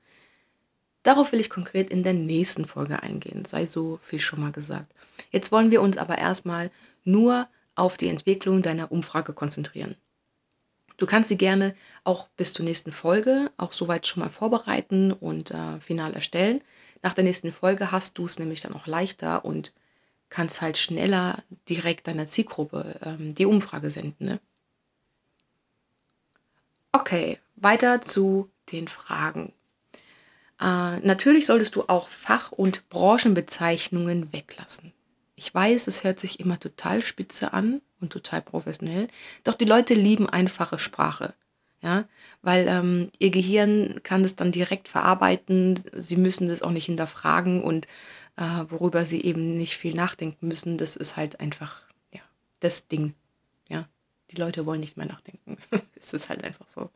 darauf 1.03 1.31
will 1.31 1.39
ich 1.39 1.51
konkret 1.51 1.91
in 1.91 2.01
der 2.01 2.13
nächsten 2.13 2.65
Folge 2.65 3.03
eingehen, 3.03 3.45
sei 3.45 3.67
so 3.67 3.99
viel 4.01 4.19
schon 4.19 4.41
mal 4.41 4.51
gesagt. 4.51 4.91
Jetzt 5.29 5.51
wollen 5.51 5.69
wir 5.69 5.83
uns 5.83 5.97
aber 5.97 6.17
erstmal 6.17 6.71
nur 7.03 7.47
auf 7.75 7.97
die 7.97 8.09
Entwicklung 8.09 8.63
deiner 8.63 8.91
Umfrage 8.91 9.33
konzentrieren. 9.33 9.95
Du 11.01 11.07
kannst 11.07 11.29
sie 11.29 11.37
gerne 11.37 11.73
auch 12.03 12.27
bis 12.37 12.53
zur 12.53 12.63
nächsten 12.63 12.91
Folge 12.91 13.49
auch 13.57 13.71
soweit 13.71 14.05
schon 14.05 14.21
mal 14.21 14.29
vorbereiten 14.29 15.11
und 15.11 15.49
äh, 15.49 15.79
final 15.79 16.13
erstellen. 16.13 16.61
Nach 17.01 17.15
der 17.15 17.23
nächsten 17.23 17.51
Folge 17.51 17.91
hast 17.91 18.19
du 18.19 18.27
es 18.27 18.37
nämlich 18.37 18.61
dann 18.61 18.75
auch 18.75 18.85
leichter 18.85 19.43
und 19.43 19.73
kannst 20.29 20.61
halt 20.61 20.77
schneller 20.77 21.41
direkt 21.67 22.05
deiner 22.05 22.27
Zielgruppe 22.27 22.99
ähm, 23.03 23.33
die 23.33 23.47
Umfrage 23.47 23.89
senden. 23.89 24.25
Ne? 24.25 24.39
Okay, 26.91 27.39
weiter 27.55 28.01
zu 28.01 28.51
den 28.71 28.87
Fragen. 28.87 29.53
Äh, 30.59 30.99
natürlich 30.99 31.47
solltest 31.47 31.73
du 31.73 31.85
auch 31.87 32.09
Fach- 32.09 32.51
und 32.51 32.87
Branchenbezeichnungen 32.89 34.31
weglassen. 34.31 34.93
Ich 35.41 35.55
weiß, 35.55 35.87
es 35.87 36.03
hört 36.03 36.19
sich 36.19 36.39
immer 36.39 36.59
total 36.59 37.01
spitze 37.01 37.51
an 37.51 37.81
und 37.99 38.13
total 38.13 38.43
professionell, 38.43 39.07
doch 39.43 39.55
die 39.55 39.65
Leute 39.65 39.95
lieben 39.95 40.29
einfache 40.29 40.77
Sprache. 40.77 41.33
Ja, 41.81 42.05
weil 42.43 42.67
ähm, 42.67 43.09
ihr 43.17 43.31
Gehirn 43.31 44.01
kann 44.03 44.23
es 44.23 44.35
dann 44.35 44.51
direkt 44.51 44.87
verarbeiten, 44.87 45.83
sie 45.93 46.17
müssen 46.17 46.47
das 46.47 46.61
auch 46.61 46.69
nicht 46.69 46.85
hinterfragen 46.85 47.63
und 47.63 47.87
äh, 48.37 48.65
worüber 48.69 49.03
sie 49.03 49.23
eben 49.23 49.57
nicht 49.57 49.77
viel 49.77 49.95
nachdenken 49.95 50.47
müssen, 50.47 50.77
das 50.77 50.95
ist 50.95 51.17
halt 51.17 51.39
einfach 51.39 51.81
ja, 52.11 52.21
das 52.59 52.87
Ding. 52.87 53.15
Ja, 53.67 53.89
die 54.29 54.35
Leute 54.35 54.67
wollen 54.67 54.81
nicht 54.81 54.95
mehr 54.95 55.07
nachdenken. 55.07 55.57
es 55.95 56.13
ist 56.13 56.29
halt 56.29 56.43
einfach 56.43 56.67
so. 56.69 56.91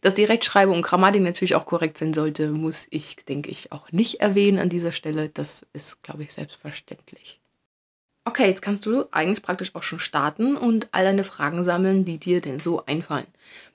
Dass 0.00 0.14
die 0.14 0.22
Rechtschreibung 0.22 0.76
und 0.76 0.82
Grammatik 0.82 1.22
natürlich 1.22 1.56
auch 1.56 1.66
korrekt 1.66 1.98
sein 1.98 2.14
sollte, 2.14 2.52
muss 2.52 2.86
ich, 2.90 3.16
denke 3.16 3.50
ich, 3.50 3.72
auch 3.72 3.90
nicht 3.90 4.20
erwähnen 4.20 4.60
an 4.60 4.68
dieser 4.68 4.92
Stelle. 4.92 5.28
Das 5.28 5.66
ist, 5.72 6.04
glaube 6.04 6.22
ich, 6.22 6.32
selbstverständlich. 6.32 7.40
Okay, 8.28 8.46
jetzt 8.46 8.60
kannst 8.60 8.84
du 8.84 9.06
eigentlich 9.10 9.40
praktisch 9.40 9.74
auch 9.74 9.82
schon 9.82 10.00
starten 10.00 10.54
und 10.54 10.88
all 10.92 11.02
deine 11.02 11.24
Fragen 11.24 11.64
sammeln, 11.64 12.04
die 12.04 12.18
dir 12.18 12.42
denn 12.42 12.60
so 12.60 12.84
einfallen. 12.84 13.26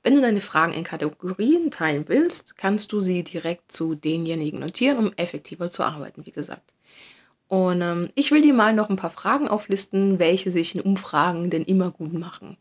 Wenn 0.03 0.13
du 0.13 0.21
deine 0.21 0.41
Fragen 0.41 0.73
in 0.73 0.83
Kategorien 0.83 1.71
teilen 1.71 2.05
willst, 2.07 2.55
kannst 2.55 2.91
du 2.91 2.99
sie 2.99 3.23
direkt 3.23 3.71
zu 3.71 3.95
denjenigen 3.95 4.59
notieren, 4.59 4.99
um 4.99 5.13
effektiver 5.13 5.71
zu 5.71 5.81
arbeiten, 5.81 6.27
wie 6.27 6.31
gesagt. 6.31 6.71
Und 7.47 7.81
ähm, 7.81 8.09
ich 8.13 8.29
will 8.29 8.43
dir 8.43 8.53
mal 8.53 8.73
noch 8.73 8.91
ein 8.91 8.95
paar 8.95 9.09
Fragen 9.09 9.47
auflisten, 9.47 10.19
welche 10.19 10.51
sich 10.51 10.75
in 10.75 10.81
Umfragen 10.81 11.49
denn 11.49 11.63
immer 11.63 11.89
gut 11.89 12.13
machen. 12.13 12.55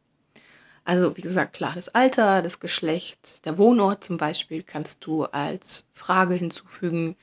Also 0.87 1.15
wie 1.19 1.23
gesagt, 1.23 1.53
klar, 1.53 1.73
das 1.75 1.91
Alter, 1.91 2.41
das 2.41 2.59
Geschlecht, 2.59 3.45
der 3.45 3.59
Wohnort 3.59 4.03
zum 4.03 4.17
Beispiel 4.17 4.63
kannst 4.63 5.05
du 5.05 5.25
als 5.25 5.87
Frage 5.93 6.37
hinzufügen. 6.37 7.17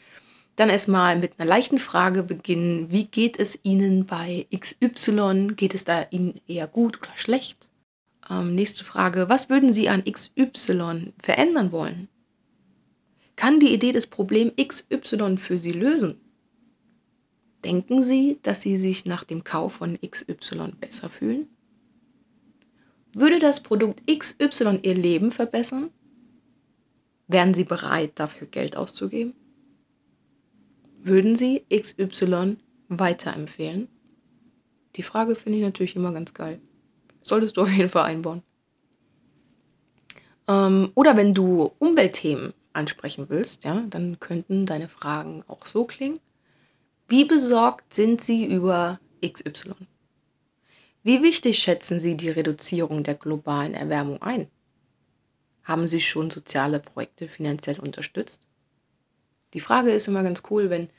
Dann 0.59 0.69
erstmal 0.69 1.15
mit 1.15 1.39
einer 1.39 1.47
leichten 1.47 1.79
Frage 1.79 2.21
beginnen. 2.21 2.91
Wie 2.91 3.05
geht 3.05 3.39
es 3.39 3.57
Ihnen 3.63 4.05
bei 4.05 4.45
XY? 4.53 5.53
Geht 5.55 5.73
es 5.73 5.85
da 5.85 6.05
Ihnen 6.09 6.33
eher 6.49 6.67
gut 6.67 6.97
oder 7.01 7.15
schlecht? 7.15 7.69
Ähm, 8.29 8.55
nächste 8.55 8.83
Frage. 8.83 9.29
Was 9.29 9.49
würden 9.49 9.71
Sie 9.71 9.87
an 9.87 10.03
XY 10.03 11.13
verändern 11.23 11.71
wollen? 11.71 12.09
Kann 13.37 13.61
die 13.61 13.73
Idee 13.73 13.93
des 13.93 14.07
Problems 14.07 14.51
XY 14.61 15.37
für 15.37 15.57
Sie 15.57 15.71
lösen? 15.71 16.19
Denken 17.63 18.03
Sie, 18.03 18.37
dass 18.43 18.59
Sie 18.59 18.75
sich 18.75 19.05
nach 19.05 19.23
dem 19.23 19.45
Kauf 19.45 19.75
von 19.75 19.97
XY 20.05 20.73
besser 20.77 21.09
fühlen? 21.09 21.47
Würde 23.13 23.39
das 23.39 23.63
Produkt 23.63 24.01
XY 24.07 24.79
Ihr 24.81 24.95
Leben 24.95 25.31
verbessern? 25.31 25.89
Wären 27.29 27.53
Sie 27.53 27.63
bereit, 27.63 28.11
dafür 28.15 28.47
Geld 28.47 28.75
auszugeben? 28.75 29.33
Würden 31.01 31.37
Sie 31.37 31.63
XY 31.73 32.57
weiterempfehlen? 32.89 33.87
Die 34.95 35.03
Frage 35.03 35.35
finde 35.35 35.59
ich 35.59 35.63
natürlich 35.63 35.95
immer 35.95 36.11
ganz 36.11 36.33
geil. 36.33 36.59
Solltest 37.21 37.57
du 37.57 37.61
auf 37.61 37.71
jeden 37.71 37.89
Fall 37.89 38.03
einbauen. 38.03 38.43
Ähm, 40.47 40.91
oder 40.95 41.15
wenn 41.15 41.33
du 41.33 41.71
Umweltthemen 41.79 42.53
ansprechen 42.73 43.27
willst, 43.29 43.63
ja, 43.63 43.83
dann 43.89 44.19
könnten 44.19 44.65
deine 44.65 44.89
Fragen 44.89 45.43
auch 45.47 45.65
so 45.65 45.85
klingen. 45.85 46.19
Wie 47.07 47.25
besorgt 47.25 47.93
sind 47.93 48.21
Sie 48.21 48.45
über 48.45 48.99
XY? 49.25 49.75
Wie 51.03 51.23
wichtig 51.23 51.59
schätzen 51.59 51.99
Sie 51.99 52.17
die 52.17 52.29
Reduzierung 52.29 53.03
der 53.03 53.15
globalen 53.15 53.73
Erwärmung 53.73 54.21
ein? 54.21 54.47
Haben 55.63 55.87
Sie 55.87 56.01
schon 56.01 56.29
soziale 56.29 56.79
Projekte 56.79 57.27
finanziell 57.27 57.79
unterstützt? 57.79 58.41
Die 59.53 59.59
Frage 59.59 59.91
ist 59.91 60.07
immer 60.07 60.23
ganz 60.23 60.43
cool, 60.49 60.69
wenn 60.69 60.89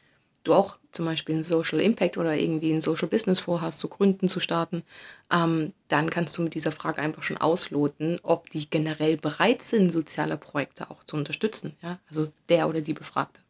du 0.44 0.54
auch 0.54 0.78
zum 0.92 1.04
Beispiel 1.04 1.34
einen 1.34 1.44
Social 1.44 1.80
Impact 1.80 2.16
oder 2.18 2.34
irgendwie 2.34 2.72
ein 2.72 2.80
Social 2.80 3.08
Business 3.08 3.38
vorhast, 3.38 3.78
zu 3.78 3.88
gründen, 3.88 4.28
zu 4.28 4.40
starten, 4.40 4.82
ähm, 5.30 5.72
dann 5.88 6.10
kannst 6.10 6.36
du 6.36 6.42
mit 6.42 6.54
dieser 6.54 6.72
Frage 6.72 7.00
einfach 7.00 7.22
schon 7.22 7.36
ausloten, 7.36 8.18
ob 8.22 8.50
die 8.50 8.68
generell 8.68 9.16
bereit 9.16 9.62
sind, 9.62 9.92
soziale 9.92 10.36
Projekte 10.36 10.90
auch 10.90 11.04
zu 11.04 11.16
unterstützen. 11.16 11.76
Ja? 11.82 11.98
Also 12.08 12.32
der 12.48 12.68
oder 12.68 12.80
die 12.80 12.94
Befragte. 12.94 13.40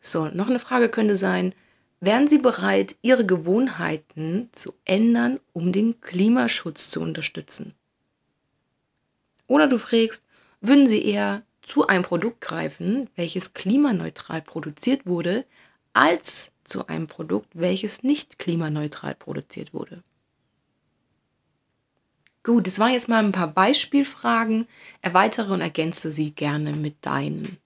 So, 0.00 0.26
noch 0.26 0.48
eine 0.48 0.58
Frage 0.58 0.88
könnte 0.88 1.16
sein, 1.16 1.54
wären 2.00 2.28
Sie 2.28 2.38
bereit, 2.38 2.96
Ihre 3.02 3.26
Gewohnheiten 3.26 4.48
zu 4.52 4.74
ändern, 4.84 5.40
um 5.52 5.72
den 5.72 6.00
Klimaschutz 6.00 6.90
zu 6.90 7.00
unterstützen? 7.00 7.74
Oder 9.46 9.66
du 9.66 9.78
fragst, 9.78 10.22
würden 10.60 10.86
Sie 10.86 11.04
eher 11.04 11.42
zu 11.70 11.86
einem 11.86 12.02
Produkt 12.02 12.40
greifen, 12.40 13.08
welches 13.14 13.54
klimaneutral 13.54 14.42
produziert 14.42 15.06
wurde, 15.06 15.46
als 15.92 16.50
zu 16.64 16.88
einem 16.88 17.06
Produkt, 17.06 17.48
welches 17.54 18.02
nicht 18.02 18.40
klimaneutral 18.40 19.14
produziert 19.14 19.72
wurde. 19.72 20.02
Gut, 22.42 22.66
das 22.66 22.80
waren 22.80 22.92
jetzt 22.92 23.08
mal 23.08 23.22
ein 23.24 23.30
paar 23.30 23.46
Beispielfragen. 23.46 24.66
Erweitere 25.00 25.52
und 25.52 25.60
ergänze 25.60 26.10
sie 26.10 26.32
gerne 26.32 26.72
mit 26.72 27.06
deinen. 27.06 27.58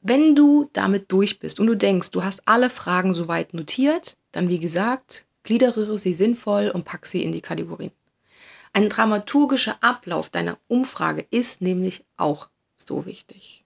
Wenn 0.00 0.36
du 0.36 0.70
damit 0.72 1.10
durch 1.10 1.40
bist 1.40 1.58
und 1.58 1.66
du 1.66 1.76
denkst, 1.76 2.12
du 2.12 2.22
hast 2.22 2.46
alle 2.46 2.70
Fragen 2.70 3.14
soweit 3.14 3.52
notiert, 3.52 4.16
dann 4.30 4.48
wie 4.48 4.60
gesagt, 4.60 5.26
gliedere 5.42 5.98
sie 5.98 6.14
sinnvoll 6.14 6.70
und 6.70 6.84
pack 6.84 7.04
sie 7.06 7.24
in 7.24 7.32
die 7.32 7.40
Kategorien. 7.40 7.90
Ein 8.74 8.88
dramaturgischer 8.88 9.76
Ablauf 9.82 10.30
deiner 10.30 10.58
Umfrage 10.68 11.26
ist 11.30 11.60
nämlich 11.60 12.04
auch 12.16 12.48
so 12.76 13.04
wichtig. 13.04 13.64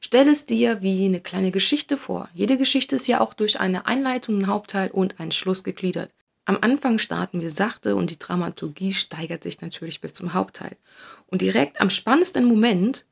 Stell 0.00 0.28
es 0.28 0.46
dir 0.46 0.82
wie 0.82 1.04
eine 1.04 1.20
kleine 1.20 1.52
Geschichte 1.52 1.96
vor. 1.96 2.28
Jede 2.34 2.58
Geschichte 2.58 2.96
ist 2.96 3.06
ja 3.06 3.20
auch 3.20 3.34
durch 3.34 3.60
eine 3.60 3.86
Einleitung, 3.86 4.36
einen 4.36 4.46
Hauptteil 4.48 4.90
und 4.90 5.20
einen 5.20 5.32
Schluss 5.32 5.62
gegliedert. 5.62 6.12
Am 6.44 6.58
Anfang 6.60 6.98
starten 6.98 7.40
wir 7.40 7.50
sachte 7.50 7.94
und 7.94 8.10
die 8.10 8.18
Dramaturgie 8.18 8.92
steigert 8.92 9.44
sich 9.44 9.60
natürlich 9.60 10.00
bis 10.00 10.12
zum 10.12 10.34
Hauptteil. 10.34 10.76
Und 11.26 11.40
direkt 11.40 11.80
am 11.80 11.88
spannendsten 11.88 12.44
Moment, 12.44 13.06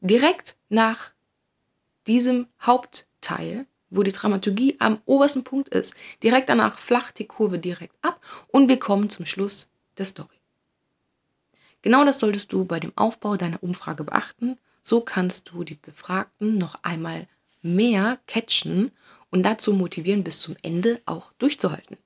direkt 0.00 0.56
nach 0.68 1.10
diesem 2.06 2.46
Hauptteil, 2.62 3.66
wo 3.90 4.04
die 4.04 4.12
Dramaturgie 4.12 4.76
am 4.78 5.00
obersten 5.06 5.42
Punkt 5.42 5.70
ist, 5.70 5.94
direkt 6.22 6.48
danach 6.48 6.78
flacht 6.78 7.18
die 7.18 7.26
Kurve 7.26 7.58
direkt 7.58 7.96
ab 8.02 8.20
und 8.48 8.68
wir 8.68 8.78
kommen 8.78 9.10
zum 9.10 9.26
Schluss 9.26 9.70
der 9.96 10.04
Story. 10.04 10.37
Genau 11.82 12.04
das 12.04 12.18
solltest 12.18 12.52
du 12.52 12.64
bei 12.64 12.80
dem 12.80 12.92
Aufbau 12.96 13.36
deiner 13.36 13.62
Umfrage 13.62 14.04
beachten. 14.04 14.58
So 14.82 15.00
kannst 15.00 15.50
du 15.50 15.64
die 15.64 15.76
Befragten 15.76 16.58
noch 16.58 16.76
einmal 16.82 17.26
mehr 17.62 18.18
catchen 18.26 18.90
und 19.30 19.42
dazu 19.42 19.72
motivieren, 19.72 20.24
bis 20.24 20.40
zum 20.40 20.56
Ende 20.62 21.00
auch 21.06 21.32
durchzuhalten. 21.38 21.96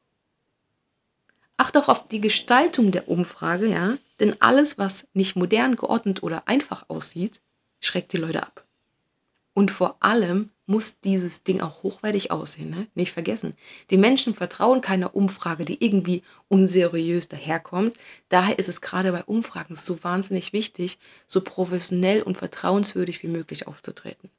Achte 1.57 1.79
auch 1.79 1.89
auf 1.89 2.09
die 2.09 2.21
Gestaltung 2.21 2.91
der 2.91 3.09
Umfrage, 3.09 3.69
ja, 3.69 3.97
denn 4.19 4.35
alles, 4.41 4.79
was 4.79 5.07
nicht 5.15 5.37
modern, 5.37 5.77
geordnet 5.77 6.23
oder 6.23 6.49
einfach 6.49 6.89
aussieht, 6.89 7.41
schreckt 7.81 8.13
die 8.13 8.17
Leute 8.17 8.43
ab. 8.43 8.65
Und 9.55 9.71
vor 9.71 9.97
allem 10.01 10.51
muss 10.67 11.01
dieses 11.01 11.43
Ding 11.43 11.61
auch 11.61 11.83
hochwertig 11.83 12.31
aussehen. 12.31 12.71
Ne? 12.71 12.87
Nicht 12.95 13.13
vergessen. 13.13 13.55
Die 13.91 13.99
Menschen 13.99 14.35
vertrauen 14.35 14.81
keiner 14.81 15.15
Umfrage, 15.15 15.65
die 15.65 15.85
irgendwie 15.85 16.23
unseriös 16.49 17.29
daherkommt. 17.29 17.95
Daher 18.31 18.59
ist 18.59 18.69
es 18.69 18.81
gerade 18.81 19.13
bei 19.13 19.23
Umfragen 19.25 19.75
so 19.75 20.03
wahnsinnig 20.03 20.53
wichtig, 20.53 20.99
so 21.27 21.43
professionell 21.43 22.23
und 22.23 22.39
vertrauenswürdig 22.39 23.23
wie 23.23 23.29
möglich 23.29 23.67
aufzutreten. 23.67 24.31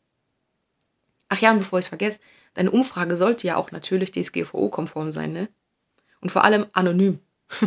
Ach 1.29 1.39
ja, 1.39 1.51
und 1.51 1.59
bevor 1.59 1.79
ich 1.79 1.85
es 1.85 1.89
vergesse, 1.89 2.19
deine 2.55 2.71
Umfrage 2.71 3.17
sollte 3.17 3.45
ja 3.45 3.55
auch 3.57 3.71
natürlich 3.71 4.11
DSGVO-konform 4.11 5.11
sein, 5.11 5.33
ne? 5.33 5.49
Und 6.21 6.31
vor 6.31 6.43
allem 6.43 6.65
anonym. 6.73 7.19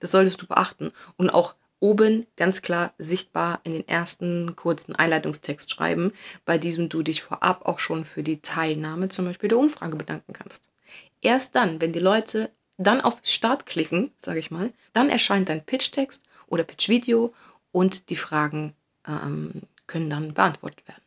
Das 0.00 0.10
solltest 0.10 0.42
du 0.42 0.46
beachten. 0.46 0.92
Und 1.16 1.30
auch 1.30 1.54
oben 1.80 2.26
ganz 2.36 2.62
klar 2.62 2.92
sichtbar 2.98 3.60
in 3.64 3.72
den 3.72 3.88
ersten 3.88 4.54
kurzen 4.54 4.94
Einleitungstext 4.94 5.70
schreiben, 5.70 6.12
bei 6.44 6.58
diesem 6.58 6.88
du 6.88 7.02
dich 7.02 7.22
vorab 7.22 7.66
auch 7.66 7.78
schon 7.78 8.04
für 8.04 8.22
die 8.22 8.40
Teilnahme 8.40 9.08
zum 9.08 9.24
Beispiel 9.24 9.48
der 9.48 9.58
Umfrage 9.58 9.96
bedanken 9.96 10.32
kannst. 10.32 10.64
Erst 11.22 11.56
dann, 11.56 11.80
wenn 11.80 11.92
die 11.92 11.98
Leute 11.98 12.50
dann 12.76 13.00
auf 13.00 13.18
Start 13.24 13.66
klicken, 13.66 14.12
sage 14.16 14.38
ich 14.38 14.50
mal, 14.50 14.72
dann 14.92 15.10
erscheint 15.10 15.48
dein 15.48 15.64
Pitch-Text 15.64 16.22
oder 16.46 16.64
Pitch-Video 16.64 17.34
und 17.72 18.10
die 18.10 18.16
Fragen 18.16 18.74
ähm, 19.06 19.62
können 19.86 20.10
dann 20.10 20.34
beantwortet 20.34 20.86
werden. 20.88 21.02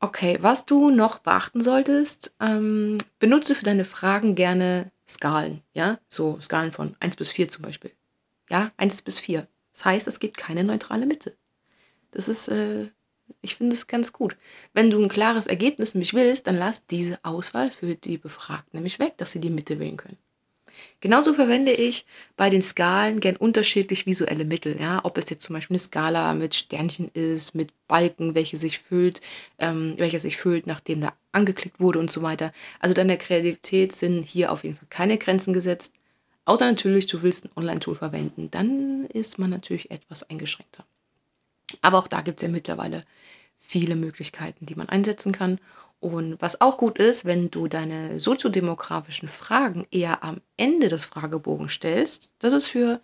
Okay, 0.00 0.38
was 0.40 0.64
du 0.64 0.90
noch 0.90 1.18
beachten 1.18 1.60
solltest, 1.60 2.34
ähm, 2.40 2.98
benutze 3.18 3.54
für 3.54 3.64
deine 3.64 3.84
Fragen 3.84 4.36
gerne 4.36 4.92
Skalen, 5.08 5.62
ja, 5.72 5.98
so 6.08 6.38
Skalen 6.40 6.70
von 6.70 6.96
1 7.00 7.16
bis 7.16 7.32
4 7.32 7.48
zum 7.48 7.62
Beispiel. 7.62 7.90
Ja, 8.48 8.70
1 8.76 9.02
bis 9.02 9.18
4. 9.18 9.46
Das 9.78 9.84
heißt, 9.84 10.08
es 10.08 10.18
gibt 10.18 10.36
keine 10.36 10.64
neutrale 10.64 11.06
Mitte. 11.06 11.36
Das 12.10 12.26
ist, 12.26 12.48
äh, 12.48 12.88
ich 13.42 13.54
finde 13.54 13.74
es 13.74 13.86
ganz 13.86 14.12
gut. 14.12 14.36
Wenn 14.74 14.90
du 14.90 15.00
ein 15.00 15.08
klares 15.08 15.46
Ergebnis 15.46 15.94
nämlich 15.94 16.14
willst, 16.14 16.48
dann 16.48 16.58
lass 16.58 16.84
diese 16.86 17.24
Auswahl 17.24 17.70
für 17.70 17.94
die 17.94 18.18
Befragten 18.18 18.76
nämlich 18.76 18.98
weg, 18.98 19.16
dass 19.18 19.30
sie 19.30 19.40
die 19.40 19.50
Mitte 19.50 19.78
wählen 19.78 19.96
können. 19.96 20.18
Genauso 21.00 21.32
verwende 21.32 21.70
ich 21.70 22.06
bei 22.36 22.50
den 22.50 22.60
Skalen 22.60 23.20
gern 23.20 23.36
unterschiedlich 23.36 24.04
visuelle 24.04 24.44
Mittel. 24.44 24.80
Ja? 24.80 25.04
Ob 25.04 25.16
es 25.16 25.30
jetzt 25.30 25.44
zum 25.44 25.54
Beispiel 25.54 25.74
eine 25.74 25.78
Skala 25.78 26.34
mit 26.34 26.56
Sternchen 26.56 27.08
ist, 27.14 27.54
mit 27.54 27.70
Balken, 27.86 28.34
welche 28.34 28.56
sich 28.56 28.80
füllt, 28.80 29.20
ähm, 29.60 29.94
welche 29.96 30.18
sich 30.18 30.38
füllt, 30.38 30.66
nachdem 30.66 31.02
da 31.02 31.12
angeklickt 31.30 31.78
wurde 31.78 32.00
und 32.00 32.10
so 32.10 32.22
weiter. 32.22 32.50
Also 32.80 32.94
deiner 32.94 33.16
Kreativität 33.16 33.94
sind 33.94 34.24
hier 34.24 34.50
auf 34.50 34.64
jeden 34.64 34.74
Fall 34.74 34.88
keine 34.90 35.18
Grenzen 35.18 35.52
gesetzt. 35.52 35.92
Außer 36.48 36.64
natürlich, 36.64 37.06
du 37.06 37.20
willst 37.20 37.44
ein 37.44 37.50
Online-Tool 37.56 37.94
verwenden, 37.94 38.50
dann 38.50 39.04
ist 39.12 39.38
man 39.38 39.50
natürlich 39.50 39.90
etwas 39.90 40.22
eingeschränkter. 40.30 40.82
Aber 41.82 41.98
auch 41.98 42.08
da 42.08 42.22
gibt 42.22 42.38
es 42.38 42.42
ja 42.42 42.48
mittlerweile 42.48 43.04
viele 43.58 43.96
Möglichkeiten, 43.96 44.64
die 44.64 44.74
man 44.74 44.88
einsetzen 44.88 45.32
kann. 45.32 45.60
Und 46.00 46.40
was 46.40 46.62
auch 46.62 46.78
gut 46.78 46.96
ist, 46.96 47.26
wenn 47.26 47.50
du 47.50 47.68
deine 47.68 48.18
soziodemografischen 48.18 49.28
Fragen 49.28 49.86
eher 49.90 50.24
am 50.24 50.40
Ende 50.56 50.88
des 50.88 51.04
Fragebogens 51.04 51.74
stellst, 51.74 52.32
das 52.38 52.54
ist 52.54 52.68
für 52.68 53.02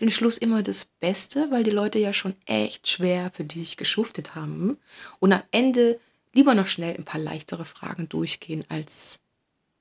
den 0.00 0.12
Schluss 0.12 0.38
immer 0.38 0.62
das 0.62 0.84
Beste, 0.84 1.50
weil 1.50 1.64
die 1.64 1.70
Leute 1.70 1.98
ja 1.98 2.12
schon 2.12 2.36
echt 2.46 2.86
schwer 2.86 3.32
für 3.32 3.42
dich 3.42 3.76
geschuftet 3.76 4.36
haben. 4.36 4.78
Und 5.18 5.32
am 5.32 5.42
Ende 5.50 5.98
lieber 6.32 6.54
noch 6.54 6.68
schnell 6.68 6.94
ein 6.94 7.04
paar 7.04 7.20
leichtere 7.20 7.64
Fragen 7.64 8.08
durchgehen 8.08 8.64
als 8.68 9.18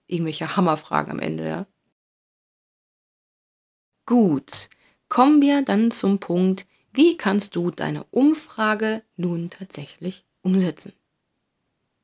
irgendwelche 0.07 0.57
Hammerfragen 0.57 1.11
am 1.11 1.19
Ende, 1.19 1.47
ja. 1.47 1.65
Gut, 4.05 4.69
kommen 5.07 5.41
wir 5.41 5.61
dann 5.61 5.89
zum 5.89 6.19
Punkt, 6.19 6.67
wie 6.91 7.15
kannst 7.15 7.55
du 7.55 7.71
deine 7.71 8.03
Umfrage 8.11 9.01
nun 9.15 9.49
tatsächlich 9.49 10.25
umsetzen? 10.41 10.91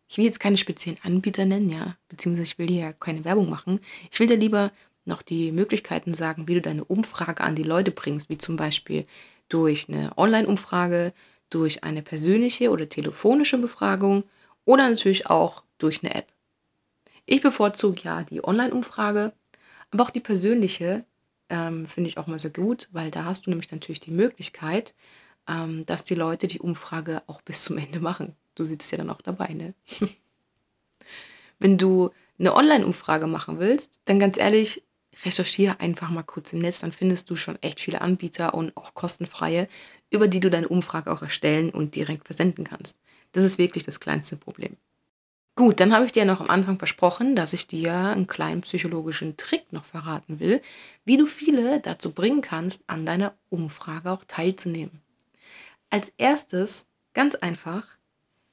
Ich 0.07 0.17
will 0.17 0.23
jetzt 0.23 0.39
keine 0.39 0.55
speziellen 0.55 0.97
Anbieter 1.03 1.43
nennen, 1.43 1.69
ja, 1.69 1.97
beziehungsweise 2.07 2.43
ich 2.43 2.57
will 2.57 2.69
hier 2.69 2.81
ja 2.81 2.93
keine 2.93 3.25
Werbung 3.25 3.49
machen. 3.49 3.81
Ich 4.11 4.19
will 4.19 4.27
dir 4.27 4.37
lieber 4.37 4.71
noch 5.03 5.21
die 5.21 5.51
Möglichkeiten 5.51 6.13
sagen, 6.13 6.47
wie 6.47 6.53
du 6.53 6.61
deine 6.61 6.85
Umfrage 6.85 7.43
an 7.43 7.55
die 7.55 7.63
Leute 7.63 7.91
bringst, 7.91 8.29
wie 8.29 8.37
zum 8.37 8.55
Beispiel 8.55 9.05
durch 9.49 9.89
eine 9.89 10.17
Online-Umfrage, 10.17 11.13
durch 11.49 11.83
eine 11.83 12.01
persönliche 12.01 12.69
oder 12.69 12.87
telefonische 12.87 13.57
Befragung 13.57 14.23
oder 14.63 14.89
natürlich 14.89 15.27
auch 15.27 15.63
durch 15.77 16.01
eine 16.01 16.15
App. 16.15 16.31
Ich 17.25 17.41
bevorzuge 17.41 18.01
ja 18.03 18.23
die 18.23 18.41
Online-Umfrage, 18.41 19.33
aber 19.91 20.03
auch 20.03 20.11
die 20.11 20.21
persönliche 20.21 21.03
ähm, 21.49 21.85
finde 21.85 22.09
ich 22.09 22.17
auch 22.17 22.27
mal 22.27 22.39
sehr 22.39 22.51
gut, 22.51 22.89
weil 22.91 23.11
da 23.11 23.25
hast 23.25 23.45
du 23.45 23.49
nämlich 23.49 23.71
natürlich 23.71 23.99
die 23.99 24.11
Möglichkeit, 24.11 24.93
ähm, 25.47 25.85
dass 25.85 26.03
die 26.03 26.15
Leute 26.15 26.47
die 26.47 26.59
Umfrage 26.59 27.21
auch 27.27 27.41
bis 27.41 27.63
zum 27.63 27.77
Ende 27.77 27.99
machen. 27.99 28.35
Du 28.55 28.65
sitzt 28.65 28.91
ja 28.91 28.97
dann 28.97 29.09
auch 29.09 29.21
dabei, 29.21 29.53
ne? 29.53 29.73
Wenn 31.59 31.77
du 31.77 32.11
eine 32.39 32.55
Online-Umfrage 32.55 33.27
machen 33.27 33.59
willst, 33.59 33.99
dann 34.05 34.19
ganz 34.19 34.37
ehrlich, 34.37 34.83
recherchiere 35.25 35.79
einfach 35.79 36.09
mal 36.09 36.23
kurz 36.23 36.53
im 36.53 36.59
Netz, 36.59 36.79
dann 36.79 36.91
findest 36.91 37.29
du 37.29 37.35
schon 37.35 37.61
echt 37.61 37.79
viele 37.81 38.01
Anbieter 38.01 38.53
und 38.53 38.75
auch 38.77 38.93
kostenfreie, 38.93 39.67
über 40.09 40.27
die 40.27 40.39
du 40.39 40.49
deine 40.49 40.69
Umfrage 40.69 41.11
auch 41.11 41.21
erstellen 41.21 41.69
und 41.69 41.95
direkt 41.95 42.25
versenden 42.27 42.63
kannst. 42.63 42.97
Das 43.33 43.43
ist 43.43 43.57
wirklich 43.57 43.83
das 43.83 43.99
kleinste 43.99 44.37
Problem. 44.37 44.77
Gut, 45.59 45.81
dann 45.81 45.93
habe 45.93 46.05
ich 46.05 46.13
dir 46.13 46.23
noch 46.23 46.39
am 46.39 46.49
Anfang 46.49 46.77
versprochen, 46.77 47.35
dass 47.35 47.51
ich 47.51 47.67
dir 47.67 47.93
einen 47.93 48.27
kleinen 48.27 48.61
psychologischen 48.61 49.35
Trick 49.35 49.73
noch 49.73 49.83
verraten 49.83 50.39
will, 50.39 50.61
wie 51.03 51.17
du 51.17 51.25
viele 51.25 51.81
dazu 51.81 52.13
bringen 52.13 52.39
kannst, 52.39 52.85
an 52.87 53.05
deiner 53.05 53.33
Umfrage 53.49 54.09
auch 54.09 54.23
teilzunehmen. 54.23 55.01
Als 55.89 56.13
erstes, 56.17 56.85
ganz 57.13 57.35
einfach, 57.35 57.83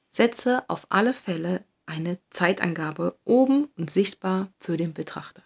setze 0.09 0.65
auf 0.67 0.85
alle 0.89 1.13
Fälle 1.13 1.63
eine 1.85 2.19
Zeitangabe 2.29 3.15
oben 3.23 3.69
und 3.77 3.89
sichtbar 3.89 4.49
für 4.59 4.75
den 4.75 4.93
Betrachter. 4.93 5.43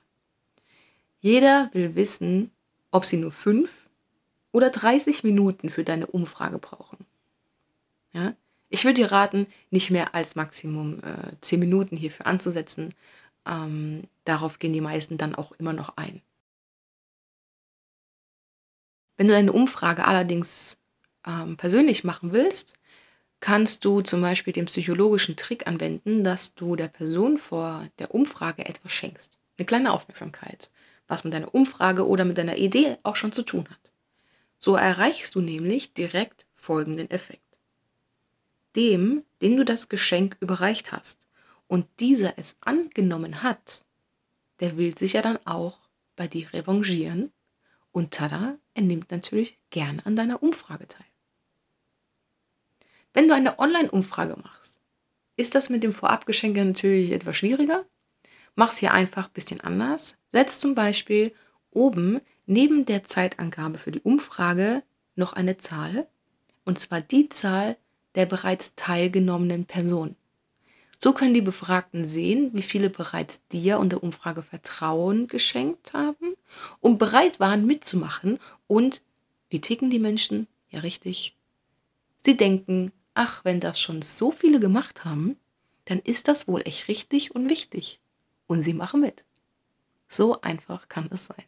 Jeder 1.19 1.69
will 1.73 1.93
wissen, 1.93 2.49
ob 2.89 3.05
sie 3.05 3.17
nur 3.17 3.31
fünf 3.31 3.87
oder 4.51 4.71
30 4.71 5.23
Minuten 5.23 5.69
für 5.69 5.83
deine 5.83 6.07
Umfrage 6.07 6.57
brauchen. 6.57 7.05
Ja? 8.13 8.33
Ich 8.73 8.85
würde 8.85 9.01
dir 9.01 9.11
raten, 9.11 9.47
nicht 9.69 9.91
mehr 9.91 10.15
als 10.15 10.35
Maximum 10.35 10.99
äh, 11.03 11.33
10 11.41 11.59
Minuten 11.59 11.97
hierfür 11.97 12.25
anzusetzen. 12.25 12.93
Ähm, 13.45 14.03
darauf 14.23 14.59
gehen 14.59 14.71
die 14.71 14.79
meisten 14.79 15.17
dann 15.17 15.35
auch 15.35 15.51
immer 15.51 15.73
noch 15.73 15.97
ein. 15.97 16.21
Wenn 19.17 19.27
du 19.27 19.33
deine 19.33 19.51
Umfrage 19.51 20.05
allerdings 20.05 20.77
ähm, 21.27 21.57
persönlich 21.57 22.05
machen 22.05 22.31
willst, 22.31 22.75
kannst 23.41 23.83
du 23.83 24.01
zum 24.01 24.21
Beispiel 24.21 24.53
den 24.53 24.65
psychologischen 24.65 25.35
Trick 25.35 25.67
anwenden, 25.67 26.23
dass 26.23 26.55
du 26.55 26.77
der 26.77 26.87
Person 26.87 27.37
vor 27.37 27.85
der 27.99 28.15
Umfrage 28.15 28.65
etwas 28.65 28.93
schenkst. 28.93 29.37
Eine 29.57 29.65
kleine 29.65 29.91
Aufmerksamkeit, 29.91 30.71
was 31.07 31.25
mit 31.25 31.33
deiner 31.33 31.53
Umfrage 31.53 32.07
oder 32.07 32.23
mit 32.23 32.37
deiner 32.37 32.55
Idee 32.55 32.97
auch 33.03 33.17
schon 33.17 33.33
zu 33.33 33.43
tun 33.43 33.67
hat. 33.69 33.91
So 34.57 34.75
erreichst 34.75 35.35
du 35.35 35.41
nämlich 35.41 35.93
direkt 35.93 36.45
folgenden 36.53 37.11
Effekt 37.11 37.40
dem, 38.75 39.23
den 39.41 39.57
du 39.57 39.65
das 39.65 39.89
Geschenk 39.89 40.37
überreicht 40.39 40.91
hast, 40.91 41.27
und 41.67 41.87
dieser 41.99 42.37
es 42.37 42.57
angenommen 42.61 43.43
hat, 43.43 43.85
der 44.59 44.77
will 44.77 44.97
sich 44.97 45.13
ja 45.13 45.21
dann 45.21 45.39
auch 45.45 45.79
bei 46.15 46.27
dir 46.27 46.51
revanchieren 46.53 47.31
und 47.91 48.11
tada, 48.11 48.57
er 48.73 48.81
nimmt 48.83 49.11
natürlich 49.11 49.57
gern 49.69 50.01
an 50.03 50.15
deiner 50.15 50.43
Umfrage 50.43 50.87
teil. 50.87 51.05
Wenn 53.13 53.27
du 53.27 53.35
eine 53.35 53.59
Online-Umfrage 53.59 54.37
machst, 54.41 54.77
ist 55.37 55.55
das 55.55 55.69
mit 55.69 55.83
dem 55.83 55.93
Vorabgeschenk 55.93 56.55
natürlich 56.55 57.11
etwas 57.11 57.37
schwieriger. 57.37 57.85
Mach 58.55 58.71
es 58.71 58.77
hier 58.77 58.93
einfach 58.93 59.27
ein 59.27 59.33
bisschen 59.33 59.61
anders. 59.61 60.17
Setz 60.31 60.59
zum 60.59 60.75
Beispiel 60.75 61.33
oben 61.71 62.21
neben 62.45 62.85
der 62.85 63.03
Zeitangabe 63.03 63.77
für 63.77 63.91
die 63.91 64.01
Umfrage 64.01 64.83
noch 65.15 65.33
eine 65.33 65.57
Zahl, 65.57 66.07
und 66.63 66.79
zwar 66.79 67.01
die 67.01 67.29
Zahl, 67.29 67.77
der 68.15 68.25
bereits 68.25 68.75
teilgenommenen 68.75 69.65
Person. 69.65 70.15
So 70.97 71.13
können 71.13 71.33
die 71.33 71.41
Befragten 71.41 72.05
sehen, 72.05 72.51
wie 72.53 72.61
viele 72.61 72.91
bereits 72.91 73.41
dir 73.47 73.79
und 73.79 73.91
der 73.91 74.03
Umfrage 74.03 74.43
Vertrauen 74.43 75.27
geschenkt 75.27 75.93
haben 75.93 76.35
und 76.79 76.99
bereit 76.99 77.39
waren 77.39 77.65
mitzumachen. 77.65 78.37
Und 78.67 79.01
wie 79.49 79.61
ticken 79.61 79.89
die 79.89 79.99
Menschen? 79.99 80.47
Ja, 80.69 80.81
richtig. 80.81 81.35
Sie 82.23 82.37
denken, 82.37 82.91
ach, 83.15 83.43
wenn 83.43 83.59
das 83.59 83.79
schon 83.79 84.03
so 84.03 84.31
viele 84.31 84.59
gemacht 84.59 85.03
haben, 85.03 85.37
dann 85.85 85.99
ist 85.99 86.27
das 86.27 86.47
wohl 86.47 86.61
echt 86.65 86.87
richtig 86.87 87.33
und 87.33 87.49
wichtig. 87.49 87.99
Und 88.45 88.61
sie 88.61 88.73
machen 88.73 89.01
mit. 89.01 89.25
So 90.07 90.39
einfach 90.41 90.87
kann 90.87 91.09
es 91.11 91.25
sein. 91.25 91.45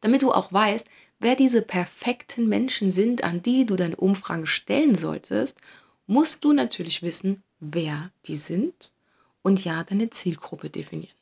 Damit 0.00 0.22
du 0.22 0.32
auch 0.32 0.52
weißt, 0.52 0.86
wer 1.18 1.36
diese 1.36 1.62
perfekten 1.62 2.48
Menschen 2.48 2.90
sind, 2.90 3.24
an 3.24 3.42
die 3.42 3.66
du 3.66 3.76
deine 3.76 3.96
Umfrage 3.96 4.46
stellen 4.46 4.96
solltest, 4.96 5.58
musst 6.06 6.44
du 6.44 6.52
natürlich 6.52 7.02
wissen, 7.02 7.42
wer 7.60 8.10
die 8.26 8.36
sind 8.36 8.92
und 9.42 9.64
ja, 9.64 9.84
deine 9.84 10.10
Zielgruppe 10.10 10.70
definieren. 10.70 11.14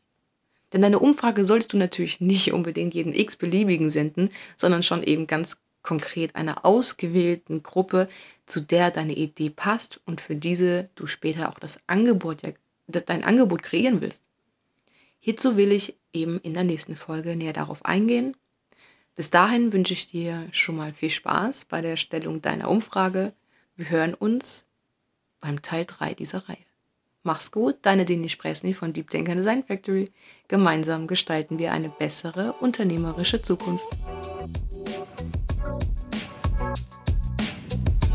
Denn 0.73 0.83
deine 0.83 0.99
Umfrage 0.99 1.47
sollst 1.47 1.73
du 1.73 1.77
natürlich 1.77 2.21
nicht 2.21 2.53
unbedingt 2.53 2.95
jeden 2.95 3.15
x-beliebigen 3.15 3.91
senden, 3.91 4.31
sondern 4.57 4.83
schon 4.83 5.05
eben 5.05 5.27
ganz 5.27 5.59
konkret 5.83 6.35
einer 6.35 6.65
ausgewählten 6.65 7.63
Gruppe, 7.63 8.09
zu 8.47 8.61
der 8.61 8.91
deine 8.91 9.13
Idee 9.13 9.51
passt 9.51 10.01
und 10.05 10.21
für 10.21 10.35
diese 10.35 10.89
du 10.97 11.07
später 11.07 11.49
auch 11.49 11.59
das 11.59 11.79
Angebot, 11.87 12.43
dein 12.89 13.25
Angebot 13.25 13.63
kreieren 13.63 14.01
willst. 14.01 14.23
Hierzu 15.21 15.57
will 15.57 15.71
ich 15.71 15.95
eben 16.13 16.41
in 16.41 16.55
der 16.55 16.65
nächsten 16.65 16.97
Folge 16.97 17.37
näher 17.37 17.53
darauf 17.53 17.85
eingehen. 17.85 18.37
Bis 19.17 19.31
dahin 19.31 19.73
wünsche 19.73 19.93
ich 19.93 20.07
dir 20.07 20.49
schon 20.51 20.77
mal 20.77 20.93
viel 20.93 21.11
Spaß 21.11 21.67
bei 21.67 21.81
der 21.81 21.93
Erstellung 21.93 22.43
deiner 22.43 22.69
Umfrage. 22.69 23.33
Wir 23.77 23.91
hören 23.91 24.13
uns 24.13 24.65
beim 25.41 25.63
Teil 25.63 25.85
3 25.85 26.15
dieser 26.15 26.49
Reihe. 26.49 26.57
Mach's 27.23 27.53
gut, 27.53 27.77
deine 27.83 28.05
Dini 28.05 28.29
Spresny 28.29 28.75
von 28.75 28.93
Deep 28.93 29.11
Denker 29.11 29.37
Design 29.37 29.63
Factory. 29.63 30.11
Gemeinsam 30.49 31.07
gestalten 31.07 31.61
wir 31.61 31.73
eine 31.73 31.91
bessere 31.91 32.55
unternehmerische 32.55 33.41
Zukunft. 33.41 33.87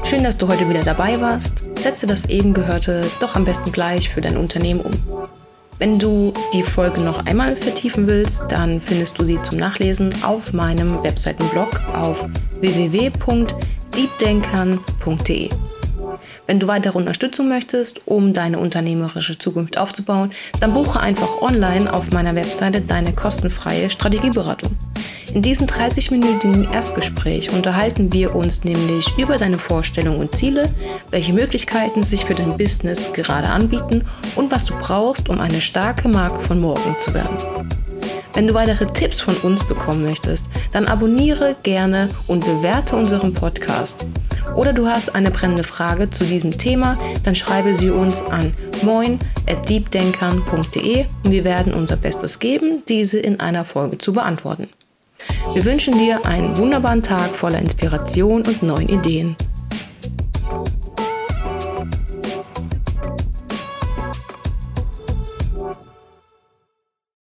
Schön, 0.03 0.23
dass 0.23 0.37
du 0.37 0.49
heute 0.49 0.67
wieder 0.69 0.83
dabei 0.83 1.21
warst. 1.21 1.77
Setze 1.77 2.07
das 2.07 2.25
eben 2.25 2.53
Gehörte 2.53 3.09
doch 3.21 3.35
am 3.35 3.45
besten 3.45 3.71
gleich 3.71 4.09
für 4.09 4.21
dein 4.21 4.35
Unternehmen 4.35 4.81
um. 4.81 5.38
Wenn 5.79 5.97
du 5.97 6.33
die 6.53 6.61
Folge 6.61 6.99
noch 6.99 7.25
einmal 7.25 7.55
vertiefen 7.55 8.07
willst, 8.09 8.43
dann 8.49 8.81
findest 8.81 9.17
du 9.17 9.23
sie 9.23 9.41
zum 9.41 9.57
Nachlesen 9.57 10.13
auf 10.23 10.51
meinem 10.51 11.01
Webseitenblog 11.03 11.79
auf 11.93 12.25
www.deepdenkern.de. 12.59 15.49
Wenn 16.47 16.59
du 16.59 16.67
weitere 16.67 16.97
Unterstützung 16.97 17.47
möchtest, 17.47 18.05
um 18.07 18.33
deine 18.33 18.59
unternehmerische 18.59 19.37
Zukunft 19.37 19.77
aufzubauen, 19.77 20.33
dann 20.59 20.73
buche 20.73 20.99
einfach 20.99 21.41
online 21.41 21.93
auf 21.93 22.11
meiner 22.11 22.35
Webseite 22.35 22.81
deine 22.81 23.13
kostenfreie 23.13 23.89
Strategieberatung. 23.89 24.75
In 25.33 25.41
diesem 25.43 25.67
30-minütigen 25.67 26.73
Erstgespräch 26.73 27.53
unterhalten 27.53 28.11
wir 28.11 28.35
uns 28.35 28.63
nämlich 28.63 29.15
über 29.17 29.37
deine 29.37 29.59
Vorstellungen 29.59 30.19
und 30.19 30.35
Ziele, 30.35 30.67
welche 31.11 31.33
Möglichkeiten 31.33 32.01
sich 32.01 32.25
für 32.25 32.33
dein 32.33 32.57
Business 32.57 33.13
gerade 33.13 33.47
anbieten 33.47 34.03
und 34.35 34.51
was 34.51 34.65
du 34.65 34.75
brauchst, 34.77 35.29
um 35.29 35.39
eine 35.39 35.61
starke 35.61 36.07
Marke 36.07 36.41
von 36.41 36.59
morgen 36.59 36.95
zu 36.99 37.13
werden. 37.13 37.37
Wenn 38.33 38.47
du 38.47 38.55
weitere 38.55 38.87
Tipps 38.87 39.21
von 39.21 39.35
uns 39.37 39.63
bekommen 39.67 40.03
möchtest, 40.03 40.47
dann 40.71 40.87
abonniere 40.87 41.55
gerne 41.61 42.09
und 42.25 42.43
bewerte 42.45 42.95
unseren 42.95 43.31
Podcast. 43.33 44.07
Oder 44.55 44.73
du 44.73 44.87
hast 44.87 45.13
eine 45.13 45.29
brennende 45.29 45.63
Frage 45.63 46.09
zu 46.09 46.25
diesem 46.25 46.57
Thema, 46.57 46.97
dann 47.23 47.35
schreibe 47.35 47.75
sie 47.75 47.91
uns 47.91 48.23
an 48.23 48.51
moin@deepdenkern.de 48.81 51.05
und 51.23 51.31
wir 51.31 51.43
werden 51.43 51.71
unser 51.73 51.97
Bestes 51.97 52.39
geben, 52.39 52.81
diese 52.87 53.19
in 53.19 53.39
einer 53.39 53.65
Folge 53.65 53.99
zu 53.99 54.13
beantworten. 54.13 54.69
Wir 55.53 55.65
wünschen 55.65 55.97
dir 55.97 56.25
einen 56.25 56.57
wunderbaren 56.57 57.01
Tag 57.01 57.35
voller 57.35 57.59
Inspiration 57.59 58.43
und 58.45 58.63
neuen 58.63 58.89
Ideen. 58.89 59.35